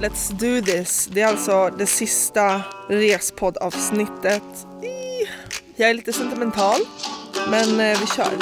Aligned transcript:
Let's 0.00 0.30
do 0.30 0.60
this. 0.60 1.08
Det 1.12 1.20
är 1.20 1.26
alltså 1.26 1.70
det 1.78 1.86
sista 1.86 2.62
respoddavsnittet. 2.88 4.42
Jag 5.76 5.90
är 5.90 5.94
lite 5.94 6.12
sentimental, 6.12 6.80
men 7.50 7.80
eh, 7.80 7.98
vi 8.00 8.06
kör. 8.06 8.32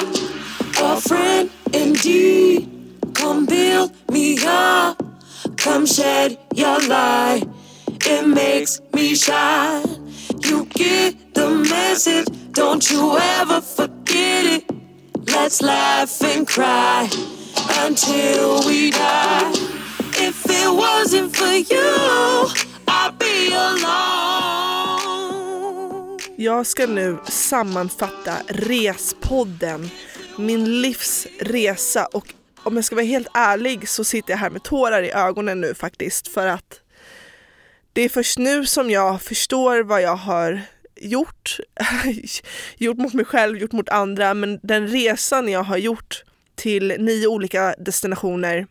a 0.83 1.01
friend 1.01 1.49
indeed. 1.73 2.69
Come 3.13 3.45
build 3.45 3.91
me 4.11 4.37
up, 4.37 4.97
come 5.57 5.87
shed 5.87 6.37
your 6.55 6.79
light. 6.87 7.43
It 8.05 8.27
makes 8.27 8.81
me 8.93 9.15
shine. 9.15 10.13
You 10.43 10.65
get 10.65 11.33
the 11.33 11.49
message, 11.49 12.27
don't 12.51 12.91
you 12.91 13.17
ever 13.17 13.61
forget 13.61 14.45
it. 14.45 14.63
Let's 15.27 15.61
laugh 15.61 16.21
and 16.21 16.47
cry 16.47 17.09
until 17.83 18.67
we 18.67 18.91
die. 18.91 19.76
If 20.27 20.45
it 20.45 20.67
wasn't 20.67 21.35
for 21.35 21.47
you, 21.47 22.47
I'd 22.85 23.17
be 23.17 23.55
alone. 23.55 24.97
Jag 26.35 26.67
ska 26.67 26.87
nu 26.87 27.17
sammanfatta 27.25 28.33
Respodden, 28.47 29.89
min 30.37 30.81
livs 30.81 31.27
resa 31.39 32.05
och 32.05 32.33
om 32.63 32.75
jag 32.75 32.85
ska 32.85 32.95
vara 32.95 33.05
helt 33.05 33.27
ärlig 33.33 33.89
så 33.89 34.03
sitter 34.03 34.31
jag 34.31 34.37
här 34.37 34.49
med 34.49 34.63
tårar 34.63 35.03
i 35.03 35.11
ögonen 35.11 35.61
nu 35.61 35.73
faktiskt 35.73 36.27
för 36.27 36.47
att 36.47 36.81
det 37.93 38.01
är 38.01 38.09
först 38.09 38.37
nu 38.37 38.65
som 38.65 38.89
jag 38.89 39.21
förstår 39.21 39.83
vad 39.83 40.01
jag 40.01 40.15
har 40.15 40.61
gjort. 40.95 41.57
gjort 42.77 42.97
mot 42.97 43.13
mig 43.13 43.25
själv, 43.25 43.57
gjort 43.57 43.71
mot 43.71 43.89
andra 43.89 44.33
men 44.33 44.59
den 44.63 44.87
resan 44.87 45.49
jag 45.49 45.63
har 45.63 45.77
gjort 45.77 46.23
till 46.55 46.95
nio 46.99 47.27
olika 47.27 47.75
destinationer 47.77 48.67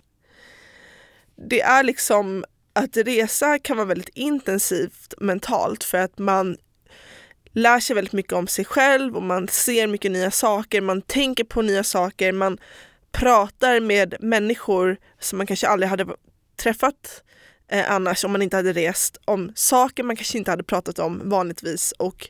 det 1.37 1.61
är 1.61 1.83
liksom 1.83 2.45
att 2.73 2.97
resa 2.97 3.59
kan 3.59 3.77
vara 3.77 3.87
väldigt 3.87 4.11
intensivt 4.15 5.15
mentalt 5.19 5.85
för 5.85 5.99
att 5.99 6.19
man 6.19 6.57
lär 7.53 7.81
sig 7.81 7.97
väldigt 7.97 8.13
mycket 8.13 8.33
om 8.33 8.47
sig 8.47 8.65
själv 8.65 9.17
och 9.17 9.23
man 9.23 9.49
ser 9.49 9.87
mycket 9.87 10.13
nya 10.13 10.31
saker, 10.31 10.81
man 10.81 11.03
tänker 11.03 11.45
på 11.45 11.63
nya 11.63 11.85
saker, 11.85 12.33
man 12.33 12.59
pratar 13.13 13.81
med 13.81 14.15
människor 14.21 14.97
som 15.21 15.39
man 15.39 15.47
kanske 15.47 15.69
aldrig 15.69 15.91
hade 15.91 16.07
träffat 16.57 17.23
eh, 17.69 17.93
annars 17.93 18.25
om 18.25 18.33
man 18.33 18.43
inte 18.43 18.57
hade 18.57 18.73
rest, 18.73 19.21
om 19.25 19.53
saker 19.55 20.03
man 20.03 20.17
kanske 20.17 20.39
inte 20.39 20.51
hade 20.51 20.65
pratat 20.65 20.99
om 20.99 21.29
vanligtvis. 21.29 21.93
Och 21.93 22.29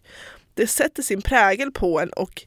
det 0.55 0.67
sätter 0.67 1.03
sin 1.03 1.23
prägel 1.23 1.73
på 1.73 2.01
en 2.01 2.12
och 2.12 2.43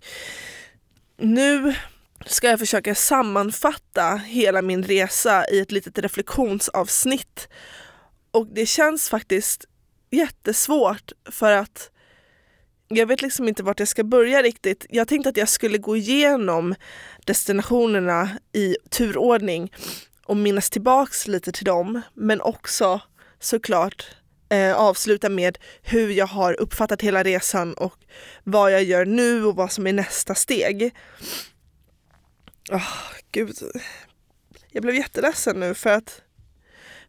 nu 1.18 1.76
ska 2.26 2.48
jag 2.48 2.60
försöka 2.60 2.96
sammanfatta 2.96 4.16
hela 4.16 4.62
min 4.62 4.84
resa 4.84 5.46
i 5.52 5.60
ett 5.60 5.72
litet 5.72 5.98
reflektionsavsnitt 5.98 7.48
och 8.32 8.48
det 8.48 8.66
känns 8.66 9.10
faktiskt 9.10 9.66
jättesvårt 10.12 11.12
för 11.32 11.52
att 11.52 11.92
jag 12.88 13.06
vet 13.08 13.22
liksom 13.22 13.48
inte 13.48 13.64
vart 13.64 13.80
jag 13.80 13.88
ska 13.88 14.04
börja 14.04 14.42
riktigt. 14.42 14.86
Jag 14.90 15.08
tänkte 15.08 15.30
att 15.30 15.38
jag 15.38 15.50
skulle 15.50 15.78
gå 15.78 15.98
igenom 15.98 16.76
destinationerna 17.26 18.30
i 18.54 18.76
turordning 18.90 19.74
och 20.26 20.38
minnas 20.38 20.70
tillbaks 20.70 21.28
lite 21.28 21.52
till 21.52 21.66
dem 21.66 22.02
men 22.14 22.42
också 22.42 23.02
såklart 23.40 24.06
eh, 24.50 24.76
avsluta 24.76 25.30
med 25.30 25.58
hur 25.82 26.10
jag 26.10 26.28
har 26.28 26.62
uppfattat 26.62 27.02
hela 27.02 27.24
resan 27.24 27.74
och 27.74 27.94
vad 28.44 28.72
jag 28.72 28.84
gör 28.84 29.06
nu 29.06 29.46
och 29.46 29.56
vad 29.56 29.72
som 29.72 29.88
är 29.88 29.94
nästa 29.94 30.36
steg. 30.36 30.96
Oh, 32.72 33.12
gud. 33.32 33.56
Jag 34.72 34.84
blev 34.84 34.96
jätteledsen 34.96 35.60
nu 35.60 35.74
för 35.74 35.90
att 35.90 36.22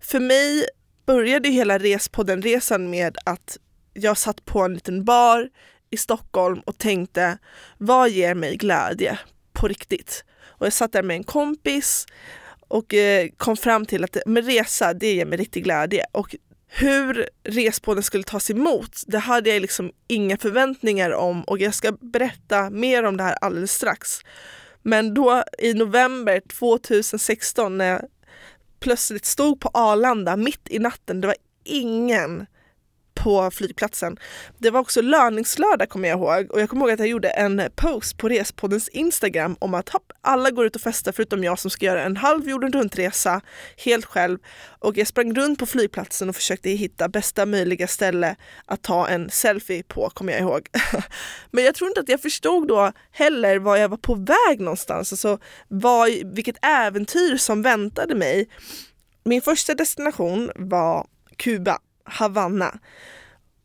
för 0.01 0.21
mig 0.21 0.67
började 1.07 1.49
hela 1.49 1.79
Respodden-resan 1.79 2.91
med 2.91 3.17
att 3.25 3.59
jag 3.93 4.19
satt 4.19 4.45
på 4.45 4.61
en 4.61 4.75
liten 4.75 5.05
bar 5.05 5.51
i 5.91 5.97
Stockholm 5.97 6.61
och 6.61 6.79
tänkte 6.79 7.39
vad 7.79 8.11
ger 8.11 8.35
mig 8.35 8.57
glädje 8.57 9.19
på 9.53 9.69
riktigt? 9.69 10.25
Och 10.43 10.67
jag 10.67 10.73
satt 10.73 10.93
där 10.93 11.03
med 11.03 11.17
en 11.17 11.25
kompis 11.25 12.07
och 12.69 12.95
eh, 12.95 13.29
kom 13.37 13.57
fram 13.57 13.87
till 13.87 14.05
att 14.05 14.17
med 14.27 14.47
resa, 14.47 14.95
det 14.95 15.15
ger 15.15 15.25
mig 15.25 15.39
riktig 15.39 15.65
glädje. 15.65 16.05
Och 16.13 16.37
hur 16.69 17.29
Respodden 17.45 18.03
skulle 18.03 18.25
tas 18.25 18.51
emot, 18.51 19.03
det 19.07 19.19
hade 19.19 19.51
jag 19.51 19.63
liksom 19.63 19.93
inga 20.09 20.37
förväntningar 20.37 21.11
om 21.11 21.45
och 21.45 21.59
jag 21.59 21.75
ska 21.75 21.93
berätta 21.93 22.71
mer 22.71 23.05
om 23.05 23.17
det 23.17 23.23
här 23.23 23.37
alldeles 23.41 23.73
strax. 23.73 24.21
Men 24.83 25.15
då 25.15 25.45
i 25.59 25.75
november 25.75 26.41
2016 26.59 27.79
när 27.79 27.87
jag 27.87 28.03
plötsligt 28.81 29.27
stod 29.27 29.61
på 29.61 29.71
Arlanda 29.75 30.37
mitt 30.37 30.69
i 30.71 30.79
natten, 30.79 31.21
det 31.21 31.27
var 31.27 31.37
ingen 31.65 32.47
på 33.23 33.51
flygplatsen. 33.51 34.17
Det 34.59 34.71
var 34.71 34.81
också 34.81 35.03
löningslördag 35.03 35.89
kommer 35.89 36.09
jag 36.09 36.19
ihåg 36.19 36.51
och 36.51 36.61
jag 36.61 36.69
kommer 36.69 36.83
ihåg 36.83 36.91
att 36.91 36.99
jag 36.99 37.09
gjorde 37.09 37.31
en 37.31 37.63
post 37.75 38.17
på 38.17 38.29
Respoddens 38.29 38.89
Instagram 38.89 39.57
om 39.59 39.75
att 39.75 39.89
hopp, 39.89 40.13
alla 40.21 40.51
går 40.51 40.67
ut 40.67 40.77
och 40.77 40.83
festar 40.83 41.13
förutom 41.13 41.45
jag 41.45 41.59
som 41.59 41.71
ska 41.71 41.87
göra 41.87 42.03
en 42.03 42.17
halv 42.17 42.49
jorden 42.49 42.73
runt-resa 42.73 43.41
helt 43.85 44.05
själv 44.05 44.39
och 44.79 44.97
jag 44.97 45.07
sprang 45.07 45.35
runt 45.35 45.59
på 45.59 45.67
flygplatsen 45.67 46.29
och 46.29 46.37
försökte 46.37 46.71
hitta 46.71 47.09
bästa 47.09 47.47
möjliga 47.47 47.87
ställe 47.87 48.37
att 48.67 48.83
ta 48.83 49.09
en 49.09 49.31
selfie 49.31 49.83
på 49.83 50.11
kommer 50.11 50.33
jag 50.33 50.43
ihåg. 50.43 50.69
Men 51.51 51.65
jag 51.65 51.75
tror 51.75 51.89
inte 51.89 52.01
att 52.01 52.09
jag 52.09 52.23
förstod 52.23 52.69
då 52.69 52.93
heller 53.13 53.59
var 53.59 53.77
jag 53.77 53.89
var 53.89 53.97
på 53.97 54.15
väg 54.15 54.61
någonstans, 54.61 55.13
alltså 55.13 55.39
vad, 55.69 56.09
vilket 56.35 56.57
äventyr 56.63 57.37
som 57.37 57.63
väntade 57.63 58.15
mig. 58.15 58.49
Min 59.25 59.43
första 59.43 59.75
destination 59.75 60.51
var 60.57 61.07
Kuba 61.37 61.79
Havanna. 62.11 62.79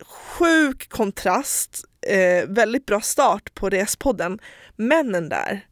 Sjuk 0.04 0.88
kontrast, 0.88 1.84
eh, 2.06 2.48
väldigt 2.48 2.86
bra 2.86 3.00
start 3.00 3.54
på 3.54 3.68
Respodden. 3.68 4.38
Männen 4.76 5.28
där, 5.28 5.66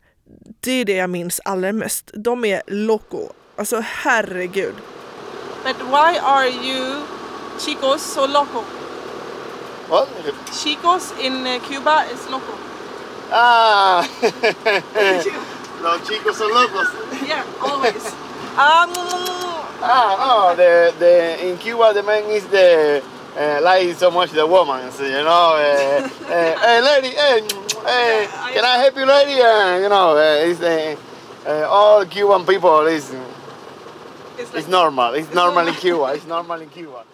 det 0.60 0.72
är 0.72 0.84
det 0.84 0.96
jag 0.96 1.10
minns 1.10 1.40
allra 1.44 1.72
mest. 1.72 2.10
De 2.14 2.44
är 2.44 2.62
loco. 2.66 3.28
Alltså 3.56 3.80
herregud. 3.80 4.74
But 5.64 5.76
why 5.76 6.18
are 6.18 6.48
you 6.48 7.02
chicos 7.58 8.02
so 8.02 8.26
loco? 8.26 8.64
What? 9.88 10.08
Chicos 10.52 11.14
in 11.20 11.46
eh, 11.46 11.60
Cuba 11.62 12.04
is 12.04 12.30
loco. 12.30 12.52
Ah! 13.30 14.04
Los 15.84 16.02
chicos 16.08 16.36
son 16.38 16.48
locos. 16.48 16.88
Yeah, 17.28 17.44
always. 17.60 18.14
Um, 18.56 18.92
Ah, 19.86 20.16
no, 20.18 20.56
the, 20.56 20.94
the, 20.98 21.46
in 21.46 21.58
Cuba 21.58 21.92
the 21.92 22.02
man 22.02 22.24
is 22.30 22.46
the, 22.46 23.02
uh, 23.36 23.60
like 23.62 23.94
so 23.96 24.10
much 24.10 24.30
the 24.30 24.46
woman, 24.46 24.90
so, 24.92 25.02
you 25.04 25.10
know. 25.10 25.56
Uh, 25.58 26.08
uh, 26.24 26.58
hey, 26.60 26.80
lady, 26.80 27.08
hey, 27.08 27.40
hey, 27.84 28.26
can 28.54 28.64
I 28.64 28.78
help 28.78 28.96
you, 28.96 29.04
lady? 29.04 29.42
Uh, 29.42 29.78
you 29.80 29.88
know, 29.90 30.16
uh, 30.16 30.48
it's, 30.48 30.60
uh, 30.60 30.96
uh, 31.46 31.68
all 31.68 32.06
Cuban 32.06 32.46
people 32.46 32.86
is, 32.86 33.14
it's 34.38 34.68
normal. 34.68 35.12
It's 35.14 35.34
normal 35.34 35.66
in 35.68 35.74
Cuba. 35.74 36.14
It's 36.14 36.26
normal 36.26 36.60
in 36.60 36.70
Cuba. 36.70 37.04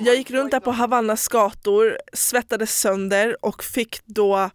Jag 0.00 0.16
gick 0.16 0.30
runt 0.30 0.50
där 0.50 0.60
på 0.60 0.70
Havannas 0.70 1.28
gator, 1.28 1.98
svettades 2.12 2.80
sönder 2.80 3.44
och 3.44 3.64
fick 3.64 4.00
då 4.04 4.50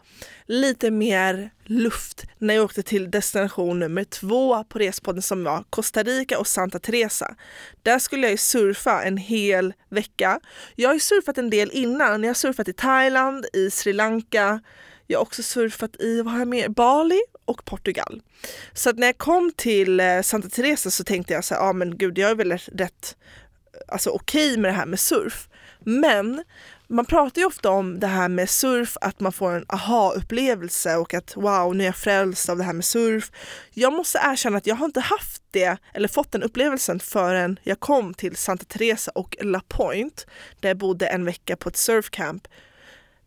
lite 0.45 0.91
mer 0.91 1.51
luft 1.65 2.23
när 2.37 2.53
jag 2.53 2.65
åkte 2.65 2.83
till 2.83 3.11
destination 3.11 3.79
nummer 3.79 4.03
två 4.03 4.63
på 4.63 4.79
Respodden 4.79 5.21
som 5.21 5.43
var 5.43 5.63
Costa 5.69 6.03
Rica 6.03 6.39
och 6.39 6.47
Santa 6.47 6.79
Teresa. 6.79 7.35
Där 7.83 7.99
skulle 7.99 8.21
jag 8.27 8.31
ju 8.31 8.37
surfa 8.37 9.03
en 9.03 9.17
hel 9.17 9.73
vecka. 9.89 10.39
Jag 10.75 10.89
har 10.89 10.93
ju 10.93 10.99
surfat 10.99 11.37
en 11.37 11.49
del 11.49 11.71
innan. 11.71 12.23
Jag 12.23 12.29
har 12.29 12.33
surfat 12.33 12.67
i 12.67 12.73
Thailand, 12.73 13.45
i 13.53 13.71
Sri 13.71 13.93
Lanka. 13.93 14.61
Jag 15.07 15.19
har 15.19 15.21
också 15.21 15.43
surfat 15.43 16.01
i 16.01 16.21
vad 16.21 16.33
har 16.33 16.39
jag 16.39 16.47
mer? 16.47 16.69
Bali 16.69 17.21
och 17.45 17.65
Portugal. 17.65 18.21
Så 18.73 18.89
att 18.89 18.97
när 18.97 19.07
jag 19.07 19.17
kom 19.17 19.51
till 19.55 19.99
eh, 19.99 20.21
Santa 20.21 20.49
Teresa 20.49 20.91
så 20.91 21.03
tänkte 21.03 21.33
jag 21.33 21.45
så 21.45 21.53
här, 21.53 21.61
ja 21.61 21.69
ah, 21.69 21.73
men 21.73 21.97
gud 21.97 22.17
jag 22.17 22.31
är 22.31 22.35
väl 22.35 22.51
rätt 22.51 23.15
alltså 23.87 24.09
okej 24.09 24.57
med 24.57 24.71
det 24.71 24.75
här 24.75 24.85
med 24.85 24.99
surf. 24.99 25.47
Men 25.79 26.43
man 26.87 27.05
pratar 27.05 27.41
ju 27.41 27.47
ofta 27.47 27.69
om 27.69 27.99
det 27.99 28.07
här 28.07 28.29
med 28.29 28.49
surf, 28.49 28.97
att 29.01 29.19
man 29.19 29.31
får 29.31 29.51
en 29.51 29.65
aha-upplevelse 29.67 30.95
och 30.95 31.13
att 31.13 31.35
wow, 31.35 31.75
nu 31.75 31.83
är 31.83 31.87
jag 31.87 31.95
frälst 31.95 32.49
av 32.49 32.57
det 32.57 32.63
här 32.63 32.73
med 32.73 32.85
surf. 32.85 33.31
Jag 33.73 33.93
måste 33.93 34.19
erkänna 34.23 34.57
att 34.57 34.67
jag 34.67 34.75
har 34.75 34.85
inte 34.85 34.99
haft 34.99 35.43
det 35.51 35.77
eller 35.93 36.07
fått 36.07 36.31
den 36.31 36.43
upplevelsen 36.43 36.99
förrän 36.99 37.59
jag 37.63 37.79
kom 37.79 38.13
till 38.13 38.35
Santa 38.35 38.65
Teresa 38.65 39.11
och 39.15 39.35
La 39.41 39.61
Point 39.67 40.27
där 40.59 40.69
jag 40.69 40.77
bodde 40.77 41.07
en 41.07 41.25
vecka 41.25 41.55
på 41.55 41.69
ett 41.69 41.77
surfcamp. 41.77 42.47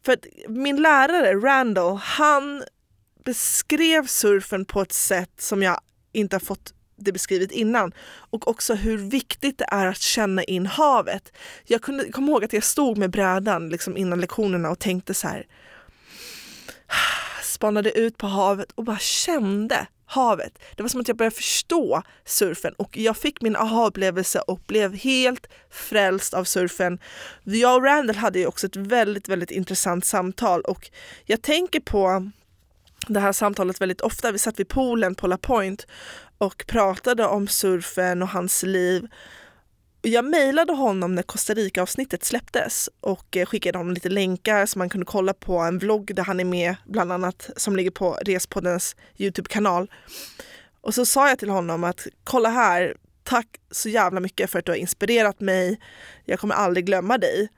För 0.05 0.13
att 0.13 0.27
min 0.49 0.83
lärare 0.83 1.35
Randall, 1.35 1.97
han 1.97 2.63
beskrev 3.25 4.07
surfen 4.07 4.65
på 4.65 4.83
ett 4.83 4.93
sätt 4.93 5.33
som 5.39 5.63
jag 5.63 5.81
inte 6.13 6.37
har 6.37 6.41
fått 6.41 6.75
det 6.97 7.13
beskrivit 7.13 7.53
innan 7.53 7.93
och 8.31 8.49
också 8.49 8.75
hur 8.75 8.99
viktigt 8.99 9.59
det 9.59 9.67
är 9.69 9.87
att 9.87 10.01
känna 10.01 10.45
in 10.45 10.67
havet. 10.67 11.33
Jag 11.65 11.83
kunde 11.83 12.13
komma 12.13 12.31
ihåg 12.31 12.45
att 12.45 12.53
jag 12.53 12.65
stod 12.65 12.99
med 12.99 13.11
brädan 13.11 13.69
liksom 13.69 13.97
innan 13.97 14.21
lektionerna 14.21 14.71
och 14.71 14.79
tänkte 14.79 15.15
så 15.15 15.29
här 15.29 15.47
spanade 17.43 17.99
ut 17.99 18.17
på 18.17 18.27
havet 18.27 18.73
och 18.75 18.85
bara 18.85 18.99
kände 18.99 19.87
havet. 20.07 20.59
Det 20.77 20.83
var 20.83 20.89
som 20.89 21.01
att 21.01 21.09
jag 21.09 21.17
började 21.17 21.37
förstå 21.37 22.03
surfen 22.25 22.75
och 22.77 22.97
jag 22.97 23.17
fick 23.17 23.43
min 23.43 23.57
aha-upplevelse 23.57 24.41
och 24.41 24.61
blev 24.67 24.95
helt 24.95 25.47
frälst 25.71 26.35
av 26.35 26.45
surfen. 26.45 26.99
Jag 27.45 27.77
och 27.77 27.85
Randall 27.85 28.17
hade 28.17 28.39
ju 28.39 28.47
också 28.47 28.67
ett 28.67 28.77
väldigt, 28.77 29.29
väldigt 29.29 29.51
intressant 29.51 30.05
samtal 30.05 30.61
och 30.61 30.91
jag 31.25 31.43
tänker 31.43 31.81
på 31.81 32.31
det 33.09 33.21
här 33.21 33.33
samtalet 33.33 33.81
väldigt 33.81 34.01
ofta. 34.01 34.33
Vi 34.33 34.39
satt 34.39 34.61
vid 34.61 34.69
poolen 34.69 35.15
på 35.15 35.27
La 35.27 35.37
Point 35.37 35.87
och 36.45 36.65
pratade 36.67 37.27
om 37.27 37.49
surfen 37.49 38.23
och 38.23 38.29
hans 38.29 38.63
liv. 38.63 39.09
Jag 40.03 40.25
mejlade 40.25 40.73
honom 40.73 41.15
när 41.15 41.23
Costa 41.23 41.55
Rica-avsnittet 41.55 42.25
släpptes 42.25 42.91
och 43.01 43.37
eh, 43.37 43.47
skickade 43.47 43.79
honom 43.79 43.95
lite 43.95 44.09
länkar 44.09 44.67
så 44.67 44.79
man 44.79 44.89
kunde 44.89 45.07
kolla 45.07 45.35
på 45.35 45.59
en 45.59 45.79
vlogg 45.79 46.15
där 46.15 46.23
han 46.23 46.41
är 46.41 46.45
med, 46.45 46.77
bland 46.87 47.13
annat, 47.13 47.51
som 47.57 47.77
ligger 47.77 47.91
på 47.91 48.19
Respoddens 48.23 48.97
Youtube-kanal. 49.17 49.91
Och 50.81 50.95
så 50.95 51.07
sa 51.07 51.29
jag 51.29 51.39
till 51.39 51.51
honom 51.51 51.85
att 51.85 52.07
kolla 52.25 52.49
här, 52.49 52.97
tack 53.23 53.47
så 53.71 53.89
jävla 53.89 54.21
mycket 54.21 54.51
för 54.51 54.59
att 54.59 54.65
du 54.65 54.73
har 54.73 54.77
inspirerat 54.77 55.41
mig. 55.41 55.81
Jag 56.25 56.41
kommer 56.41 56.55
aldrig 56.55 56.87
glömma 56.87 57.19
dig. 57.19 57.49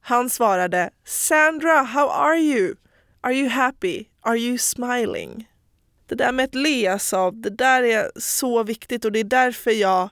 Han 0.00 0.30
svarade 0.30 0.90
Sandra, 1.04 1.82
how 1.82 2.08
are 2.08 2.38
you? 2.38 2.74
Are 3.20 3.34
you 3.34 3.48
happy? 3.48 4.04
Are 4.20 4.38
you 4.38 4.58
smiling? 4.58 5.49
Det 6.10 6.16
där 6.16 6.32
med 6.32 6.44
att 6.44 6.54
le 6.54 6.86
alltså, 6.86 7.30
det 7.30 7.50
där 7.50 7.82
är 7.82 8.10
så 8.16 8.62
viktigt 8.62 9.04
och 9.04 9.12
det 9.12 9.20
är 9.20 9.24
därför 9.24 9.70
jag 9.70 10.08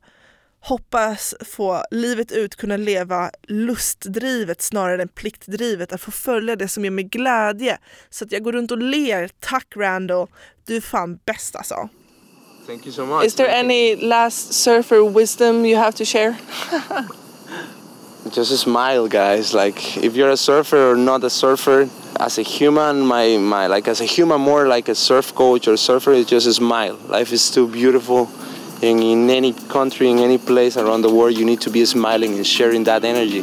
hoppas 0.61 1.35
få 1.55 1.83
livet 1.91 2.33
ut 2.33 2.57
kunna 2.57 2.77
leva 2.77 3.31
lustdrivet 3.43 4.63
snarare 4.63 5.03
än 5.03 5.09
pliktdrivet, 5.09 5.93
att 5.93 6.01
få 6.01 6.11
följa 6.11 6.57
det 6.57 6.69
som 6.69 6.85
ger 6.85 6.91
mig 6.91 7.05
glädje. 7.05 7.79
Så 8.11 8.25
att 8.25 8.33
jag 8.33 8.43
går 8.43 8.53
runt 8.53 8.71
och 8.71 8.79
ler. 8.79 9.31
Tack 9.41 9.67
Randall, 9.77 10.27
du 10.67 10.77
är 10.77 10.81
fan 10.81 11.19
bäst 11.25 11.57
alltså. 11.57 11.89
Thank 12.67 12.87
you 12.87 12.93
so 12.93 13.07
much. 13.07 13.25
Is 13.25 13.35
there 13.35 13.61
any 13.61 13.97
last 13.97 14.53
surfer 14.53 15.11
wisdom 15.11 15.67
you 15.67 15.79
have 15.79 15.93
to 15.93 16.05
share? 16.05 16.35
Just 18.33 18.57
smile, 18.59 19.09
guys. 19.09 19.55
Like 19.55 19.97
if 19.97 20.15
you're 20.17 20.31
a 20.31 20.37
surfer 20.37 20.91
or 20.91 20.97
not 20.97 21.25
a 21.25 21.31
surfer, 21.31 21.89
as 22.19 22.39
a 22.39 22.43
human, 22.43 23.01
my, 23.01 23.37
my 23.37 23.67
like 23.69 23.87
as 23.89 24.01
a 24.01 24.05
human 24.05 24.41
more 24.41 24.67
like 24.67 24.89
a 24.89 24.95
surf 24.95 25.35
coach 25.35 25.69
or 25.69 25.77
surfer 25.77 26.13
is 26.13 26.27
just 26.27 26.47
a 26.47 26.53
smile. 26.53 26.97
Life 27.07 27.33
is 27.33 27.51
too 27.51 27.69
beautiful. 27.69 28.29
And 28.83 29.03
in 29.03 29.31
any 29.31 29.53
country, 29.53 30.11
in 30.11 30.19
any 30.19 30.39
place 30.39 30.77
around 30.77 31.03
the 31.03 31.13
world, 31.13 31.37
you 31.37 31.45
need 31.45 31.61
to 31.63 31.71
be 31.71 31.85
smiling 31.85 32.35
and 32.35 32.47
sharing 32.47 32.85
that 32.85 33.05
energy 33.05 33.43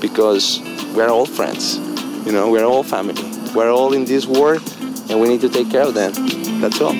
because 0.00 0.60
we're 0.94 1.08
all 1.08 1.26
friends. 1.26 1.78
You 2.26 2.32
know, 2.32 2.50
we're 2.50 2.64
all 2.64 2.82
family. 2.82 3.22
We're 3.54 3.72
all 3.72 3.92
in 3.92 4.04
this 4.04 4.26
world 4.26 4.62
and 5.08 5.20
we 5.20 5.28
need 5.28 5.40
to 5.40 5.48
take 5.48 5.70
care 5.70 5.82
of 5.82 5.94
them. 5.94 6.12
That's 6.60 6.80
all. 6.80 6.94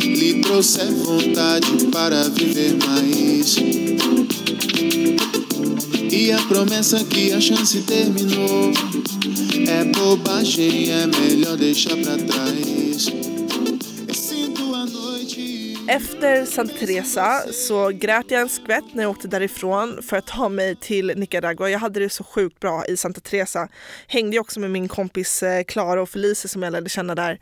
Lhe 0.00 0.40
trouxer 0.40 0.90
vontade 1.04 1.86
para 1.92 2.28
viver 2.28 2.76
mais. 2.86 3.56
E 6.12 6.32
a 6.32 6.38
promessa 6.48 7.04
que 7.04 7.32
a 7.32 7.40
chance 7.40 7.80
terminou 7.82 8.72
é 9.68 9.84
bobagem, 9.84 10.90
é 10.90 11.06
melhor 11.06 11.56
deixar 11.56 11.96
pra 11.96 12.16
trás. 12.16 13.10
Efter 15.88 16.46
Santa 16.46 16.74
Teresa 16.74 17.52
så 17.52 17.88
grät 17.88 18.30
jag 18.30 18.40
en 18.40 18.48
skvätt 18.48 18.94
när 18.94 19.02
jag 19.02 19.10
åkte 19.10 19.28
därifrån 19.28 20.02
för 20.02 20.16
att 20.16 20.26
ta 20.26 20.48
mig 20.48 20.76
till 20.76 21.12
Nicaragua. 21.16 21.70
Jag 21.70 21.78
hade 21.78 22.00
det 22.00 22.08
så 22.08 22.24
sjukt 22.24 22.60
bra 22.60 22.84
i 22.86 22.96
Santa 22.96 23.20
Teresa. 23.20 23.68
Hängde 24.06 24.36
ju 24.36 24.40
också 24.40 24.60
med 24.60 24.70
min 24.70 24.88
kompis 24.88 25.42
eh, 25.42 25.62
Klara 25.64 26.02
och 26.02 26.08
Felicia 26.08 26.48
som 26.48 26.62
jag 26.62 26.72
lärde 26.72 26.88
känna 26.88 27.14
där. 27.14 27.40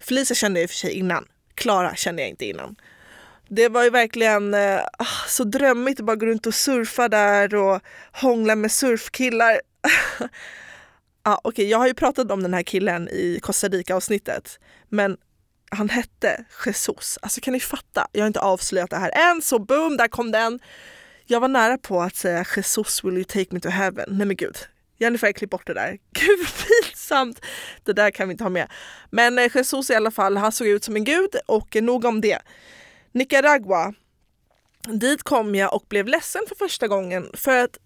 Felicia 0.00 0.34
kände 0.34 0.60
jag 0.60 0.64
i 0.64 0.66
och 0.66 0.70
för 0.70 0.76
sig 0.76 0.92
innan. 0.92 1.24
Klara 1.54 1.94
kände 1.94 2.22
jag 2.22 2.28
inte 2.28 2.44
innan. 2.44 2.76
Det 3.48 3.68
var 3.68 3.84
ju 3.84 3.90
verkligen 3.90 4.54
eh, 4.54 4.80
ah, 4.98 5.26
så 5.28 5.44
drömmigt 5.44 6.00
att 6.00 6.06
bara 6.06 6.16
gå 6.16 6.26
runt 6.26 6.46
och 6.46 6.54
surfa 6.54 7.08
där 7.08 7.54
och 7.54 7.80
hångla 8.12 8.54
med 8.54 8.72
surfkillar. 8.72 9.60
ah, 11.22 11.34
Okej, 11.34 11.48
okay, 11.48 11.64
jag 11.64 11.78
har 11.78 11.86
ju 11.86 11.94
pratat 11.94 12.30
om 12.30 12.42
den 12.42 12.54
här 12.54 12.62
killen 12.62 13.08
i 13.08 13.38
Costa 13.42 13.68
Rica-avsnittet. 13.68 14.60
Men 14.88 15.16
han 15.70 15.88
hette 15.88 16.44
Jesus. 16.66 17.18
Alltså 17.22 17.40
kan 17.40 17.52
ni 17.52 17.60
fatta? 17.60 18.06
Jag 18.12 18.22
har 18.22 18.26
inte 18.26 18.40
avslöjat 18.40 18.90
det 18.90 18.96
här 18.96 19.30
än, 19.30 19.42
så 19.42 19.58
boom, 19.58 19.96
där 19.96 20.08
kom 20.08 20.30
den. 20.30 20.60
Jag 21.26 21.40
var 21.40 21.48
nära 21.48 21.78
på 21.78 22.02
att 22.02 22.16
säga 22.16 22.44
Jesus 22.56 23.04
will 23.04 23.14
you 23.14 23.24
take 23.24 23.46
me 23.50 23.60
to 23.60 23.68
heaven. 23.68 24.06
Nej 24.08 24.26
men 24.26 24.36
gud, 24.36 24.56
Jennifer, 25.00 25.32
klipp 25.32 25.50
bort 25.50 25.66
det 25.66 25.74
där. 25.74 25.90
Gud 26.12 26.38
vad 26.38 26.66
pinsamt! 26.66 27.40
Det 27.84 27.92
där 27.92 28.10
kan 28.10 28.28
vi 28.28 28.32
inte 28.32 28.44
ha 28.44 28.50
med. 28.50 28.70
Men 29.10 29.38
eh, 29.38 29.56
Jesus 29.56 29.90
i 29.90 29.94
alla 29.94 30.10
fall, 30.10 30.36
han 30.36 30.52
såg 30.52 30.66
ut 30.66 30.84
som 30.84 30.96
en 30.96 31.04
gud 31.04 31.34
och 31.46 31.76
eh, 31.76 31.82
nog 31.82 32.04
om 32.04 32.20
det. 32.20 32.38
Nicaragua, 33.12 33.94
dit 34.88 35.22
kom 35.22 35.54
jag 35.54 35.74
och 35.74 35.84
blev 35.88 36.06
ledsen 36.06 36.42
för 36.48 36.54
första 36.54 36.88
gången 36.88 37.30
för 37.34 37.64
att 37.64 37.78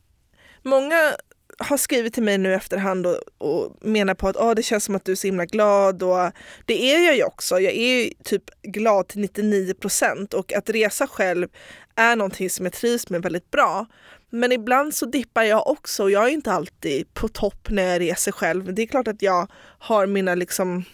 många 0.62 1.16
har 1.58 1.76
skrivit 1.76 2.14
till 2.14 2.22
mig 2.22 2.38
nu 2.38 2.54
efterhand 2.54 3.06
och, 3.06 3.18
och 3.38 3.76
menar 3.80 4.14
på 4.14 4.28
att 4.28 4.36
oh, 4.36 4.54
det 4.54 4.62
känns 4.62 4.84
som 4.84 4.94
att 4.94 5.04
du 5.04 5.12
är 5.12 5.16
så 5.16 5.26
himla 5.26 5.46
glad 5.46 6.02
och 6.02 6.32
det 6.64 6.94
är 6.94 7.06
jag 7.06 7.16
ju 7.16 7.24
också. 7.24 7.60
Jag 7.60 7.72
är 7.72 8.10
typ 8.24 8.42
glad 8.62 9.08
till 9.08 9.20
99 9.20 9.74
procent 9.74 10.34
och 10.34 10.52
att 10.52 10.70
resa 10.70 11.06
själv 11.06 11.48
är 11.96 12.16
någonting 12.16 12.50
som 12.50 12.66
jag 12.66 12.72
trivs 12.72 13.10
med 13.10 13.22
väldigt 13.22 13.50
bra. 13.50 13.86
Men 14.34 14.52
ibland 14.52 14.94
så 14.94 15.06
dippar 15.06 15.42
jag 15.42 15.66
också. 15.66 16.02
och 16.02 16.10
Jag 16.10 16.24
är 16.24 16.28
inte 16.28 16.52
alltid 16.52 17.14
på 17.14 17.28
topp 17.28 17.68
när 17.70 17.82
jag 17.82 18.00
reser 18.00 18.32
själv. 18.32 18.74
Det 18.74 18.82
är 18.82 18.86
klart 18.86 19.08
att 19.08 19.22
jag 19.22 19.50
har 19.78 20.06
mina 20.06 20.34
liksom 20.34 20.84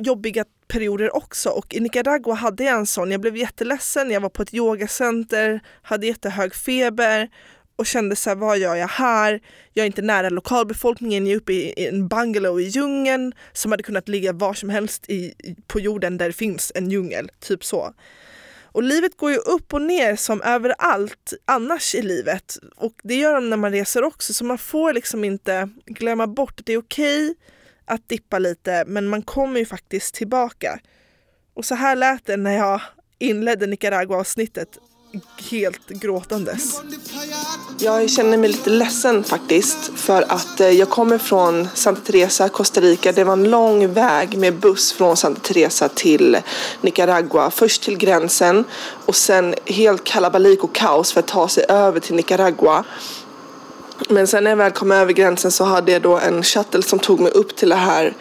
jobbiga 0.00 0.44
perioder 0.68 1.16
också 1.16 1.50
och 1.50 1.74
i 1.74 1.80
Nicaragua 1.80 2.34
hade 2.34 2.64
jag 2.64 2.74
en 2.74 2.86
sån. 2.86 3.10
Jag 3.10 3.20
blev 3.20 3.36
jätteledsen, 3.36 4.10
jag 4.10 4.20
var 4.20 4.28
på 4.28 4.42
ett 4.42 4.54
yogacenter, 4.54 5.60
hade 5.82 6.06
jättehög 6.06 6.54
feber 6.54 7.28
och 7.76 7.86
kände 7.86 8.16
så 8.16 8.30
här, 8.30 8.36
vad 8.36 8.58
gör 8.58 8.74
jag 8.74 8.88
här? 8.88 9.40
Jag 9.72 9.82
är 9.82 9.86
inte 9.86 10.02
nära 10.02 10.28
lokalbefolkningen, 10.30 11.26
jag 11.26 11.32
är 11.32 11.36
uppe 11.36 11.52
i 11.52 11.86
en 11.86 12.08
bungalow 12.08 12.60
i 12.60 12.64
djungeln 12.64 13.32
som 13.52 13.70
hade 13.70 13.82
kunnat 13.82 14.08
ligga 14.08 14.32
var 14.32 14.54
som 14.54 14.68
helst 14.68 15.10
i, 15.10 15.34
på 15.66 15.80
jorden 15.80 16.18
där 16.18 16.26
det 16.26 16.32
finns 16.32 16.72
en 16.74 16.90
djungel, 16.90 17.30
typ 17.40 17.64
så. 17.64 17.94
Och 18.74 18.82
livet 18.82 19.16
går 19.16 19.30
ju 19.30 19.36
upp 19.36 19.74
och 19.74 19.82
ner 19.82 20.16
som 20.16 20.42
överallt 20.42 21.32
annars 21.44 21.94
i 21.94 22.02
livet 22.02 22.56
och 22.76 22.94
det 23.02 23.14
gör 23.14 23.34
de 23.34 23.50
när 23.50 23.56
man 23.56 23.72
reser 23.72 24.04
också 24.04 24.34
så 24.34 24.44
man 24.44 24.58
får 24.58 24.92
liksom 24.92 25.24
inte 25.24 25.68
glömma 25.86 26.26
bort 26.26 26.60
att 26.60 26.66
det 26.66 26.72
är 26.72 26.78
okej 26.78 27.30
okay 27.30 27.34
att 27.84 28.08
dippa 28.08 28.38
lite 28.38 28.84
men 28.86 29.08
man 29.08 29.22
kommer 29.22 29.60
ju 29.60 29.66
faktiskt 29.66 30.14
tillbaka. 30.14 30.80
Och 31.54 31.64
så 31.64 31.74
här 31.74 31.96
lät 31.96 32.26
det 32.26 32.36
när 32.36 32.56
jag 32.56 32.80
inledde 33.18 33.66
Nicaragua-avsnittet 33.66 34.78
helt 35.50 35.88
gråtandes. 35.88 36.80
Jag 37.78 38.10
känner 38.10 38.38
mig 38.38 38.48
lite 38.48 38.70
ledsen 38.70 39.24
faktiskt 39.24 39.90
för 39.96 40.22
att 40.28 40.60
eh, 40.60 40.68
jag 40.68 40.90
kommer 40.90 41.18
från 41.18 41.68
Santa 41.74 42.00
Teresa, 42.00 42.48
Costa 42.48 42.80
Rica. 42.80 43.12
Det 43.12 43.24
var 43.24 43.32
en 43.32 43.50
lång 43.50 43.92
väg 43.92 44.38
med 44.38 44.54
buss 44.54 44.92
från 44.92 45.16
Santa 45.16 45.40
Teresa 45.40 45.88
till 45.88 46.38
Nicaragua. 46.80 47.50
Först 47.50 47.82
till 47.82 47.96
gränsen 47.96 48.64
och 49.06 49.16
sen 49.16 49.54
helt 49.66 50.04
kalabalik 50.04 50.64
och 50.64 50.74
kaos 50.74 51.12
för 51.12 51.20
att 51.20 51.26
ta 51.26 51.48
sig 51.48 51.64
över 51.68 52.00
till 52.00 52.14
Nicaragua. 52.14 52.84
Men 54.08 54.26
sen 54.26 54.44
när 54.44 54.50
jag 54.50 54.56
väl 54.56 54.72
kom 54.72 54.92
över 54.92 55.12
gränsen 55.12 55.50
så 55.50 55.64
hade 55.64 55.92
jag 55.92 56.02
då 56.02 56.18
en 56.18 56.42
shuttle 56.42 56.82
som 56.82 56.98
tog 56.98 57.20
mig 57.20 57.32
upp 57.32 57.56
till 57.56 57.68
det 57.68 57.74
här 57.74 58.14